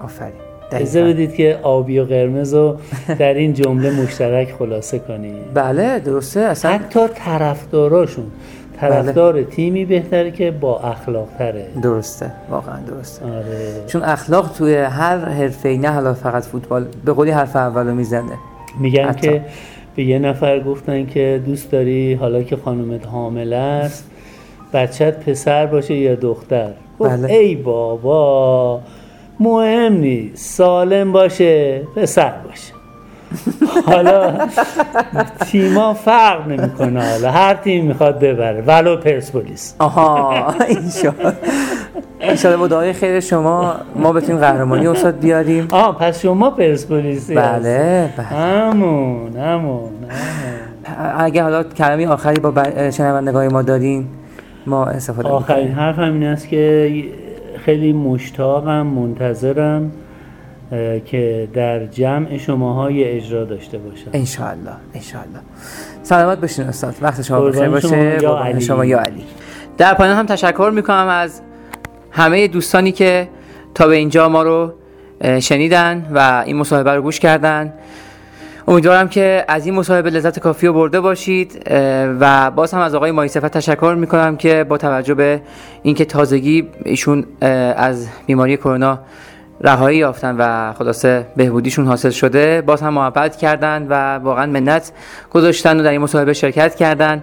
[0.04, 0.45] آفرین.
[0.72, 1.04] اجازه.
[1.04, 2.76] بدید که آبی و قرمز رو
[3.18, 5.34] در این جمله مشترک خلاصه کنیم.
[5.54, 6.40] بله درسته.
[6.40, 8.24] اصلا حتی طرفداراشون.
[8.80, 12.32] طرفدار تیمی بهتره که با اخلاق تره درسته.
[12.50, 13.24] واقعا درسته.
[13.24, 13.84] آره.
[13.86, 18.32] چون اخلاق توی هر حرفه نه حالا فقط فوتبال به قولی حرف اولو می‌زنه.
[18.80, 19.28] میگن حتی.
[19.28, 19.42] که
[19.96, 24.10] به یه نفر گفتن که دوست داری حالا که خانومت حامل است
[24.72, 26.70] بچت پسر باشه یا دختر.
[27.00, 27.32] بله.
[27.32, 28.80] ای بابا
[29.40, 30.54] مهم نیست.
[30.56, 32.72] سالم باشه پسر باشه.
[33.86, 34.32] حالا
[35.46, 37.30] تیما فرق نمی‌کنه حالا.
[37.30, 38.62] هر تیم می‌خواد ببره.
[38.66, 39.74] ولو پرسپولیس.
[39.78, 40.54] آها
[42.20, 45.68] اینشالله با دعای خیر شما ما بتونیم قهرمانی استاد بیاریم.
[45.70, 48.26] آه پس شما پرسپولیسی بله بله.
[48.26, 49.90] همون همون
[51.18, 54.06] اگه حالا کلمه آخری با شنوندگان ما دارین
[54.66, 57.04] ما استفاده آخرین حرف این است که
[57.66, 59.92] خیلی مشتاقم منتظرم
[61.04, 64.10] که در جمع شماها یه اجرا داشته باشم.
[64.12, 65.40] انشالله انشالله
[66.02, 66.94] سلامت باشین استاد.
[67.00, 68.60] وقت شما بخیر قربان شما، باشه یا.
[68.60, 69.24] شما یا علی.
[69.78, 71.40] در پایان هم تشکر می‌کنم از
[72.10, 73.28] همه دوستانی که
[73.74, 74.72] تا به اینجا ما رو
[75.40, 77.72] شنیدن و این مصاحبه رو گوش کردن.
[78.68, 81.62] امیدوارم که از این مصاحبه لذت کافی رو برده باشید
[82.20, 85.40] و باز هم از آقای مایصفت تشکر می‌کنم که با توجه به
[85.82, 87.24] اینکه تازگی ایشون
[87.76, 88.98] از بیماری کرونا
[89.60, 94.92] رهایی یافتن و خلاصه بهبودیشون حاصل شده باز هم محبت کردن و واقعا منت
[95.30, 97.22] گذاشتن و در این مصاحبه شرکت کردن.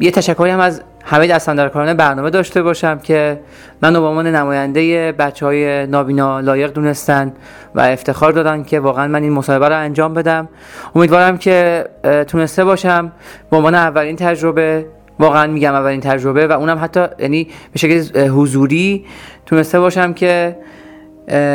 [0.00, 3.40] یه تشکری هم از همه دستاندرکاران برنامه داشته باشم که
[3.82, 7.32] منو به عنوان نماینده بچه های نابینا لایق دونستن
[7.74, 10.48] و افتخار دادن که واقعا من این مصاحبه رو انجام بدم.
[10.94, 11.84] امیدوارم که
[12.28, 13.12] تونسته باشم.
[13.50, 14.86] به عنوان اولین تجربه
[15.18, 19.06] واقعا میگم اولین تجربه و اونم حتی یعنی به شکل حضوری
[19.46, 20.56] تونسته باشم که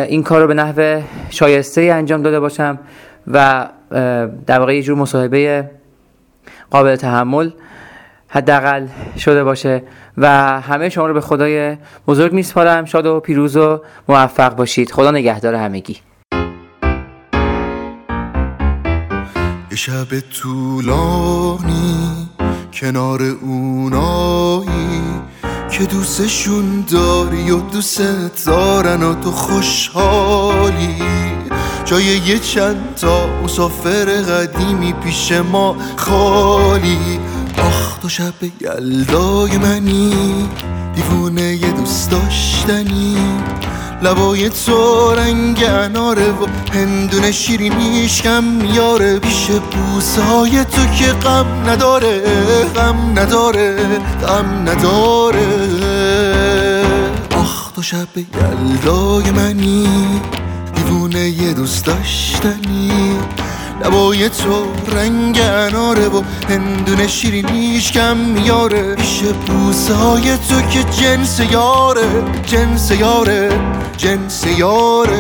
[0.07, 2.79] این کار رو به نحو شایسته انجام داده باشم
[3.27, 3.67] و
[4.47, 5.69] در واقع یه جور مصاحبه
[6.71, 7.49] قابل تحمل
[8.35, 9.83] حداقل شده باشه
[10.17, 10.27] و
[10.61, 11.77] همه شما رو به خدای
[12.07, 12.85] بزرگ میسپارم.
[12.85, 14.91] شاد و پیروز و موفق باشید.
[14.91, 15.97] خدا نگهدار همگی.
[19.75, 22.29] شب طولانی
[22.73, 25.01] کنار اونایی
[25.71, 30.95] که دوستشون داری و دوست دارن و تو خوشحالی.
[31.85, 37.19] جای یه چند تا مسافر قدیمی پیش ما خالی.
[37.57, 40.13] آخ تو شب یلدای منی
[40.95, 43.17] دیوونه یه دوست داشتنی.
[44.01, 51.45] لبای تو رنگ اناره و هندونه شیرینیش کم میاره پیش بوسه های تو که غم
[51.69, 52.21] نداره
[52.75, 53.75] غم نداره
[54.27, 55.45] غم نداره.
[57.35, 59.87] آخ تو شب یلدای منی
[60.75, 62.94] دیوونه یه دوست داشتنی.
[63.85, 64.65] لبای تو
[64.95, 68.95] رنگ اناره و هندونه شیرینیش کم میاره.
[68.95, 73.49] پیش بوسه های تو که جنس یاره جنس یاره
[73.97, 75.19] جنس یاره.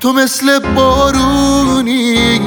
[0.00, 2.40] تو مثل بارونی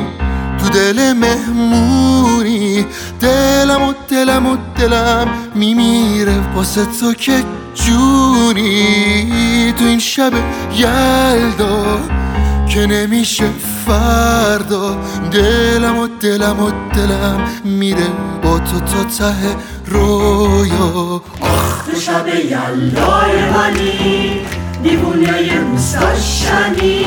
[0.60, 2.86] تو دل مهمونی.
[3.20, 7.44] دلم و دلم و دلم میمیره واسه تو که
[7.86, 10.32] جونی تو این شب
[10.75, 11.99] یلدا
[12.69, 13.43] که نمیشه
[13.86, 14.97] فردا.
[15.32, 18.07] دلم و دلم و دلم میره
[18.43, 19.55] با تو تا ته
[19.86, 21.21] رویا.
[21.86, 24.41] تو شب یلدای منی
[24.84, 25.32] دیوونه
[25.93, 27.05] داشتنی.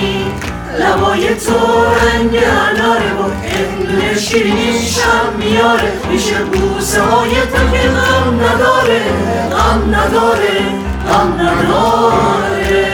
[0.81, 5.93] لبای تو رنگ اناره و هندونه شیرینیشم میاره.
[6.11, 9.03] پیش بوسه های تو که غم نداره
[9.51, 10.61] غم نداره
[11.09, 12.87] غم نداره.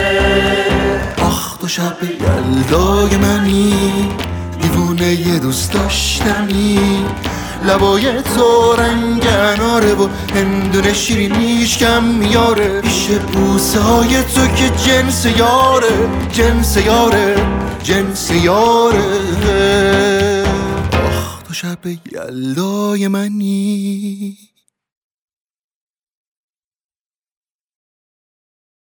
[1.23, 4.09] آخ تو شب یلدای منی
[4.63, 7.05] دیوونه دوست داشتنی.
[7.65, 12.81] لبای تو رنگ اناره و هندونه شیرینیش کم میاره.
[12.81, 17.37] پیش بوسه های تو که جنس یاره جنس یاره
[17.83, 20.45] جنس یاره.
[20.93, 21.79] آخ تو شب
[22.13, 24.48] یلدای منی.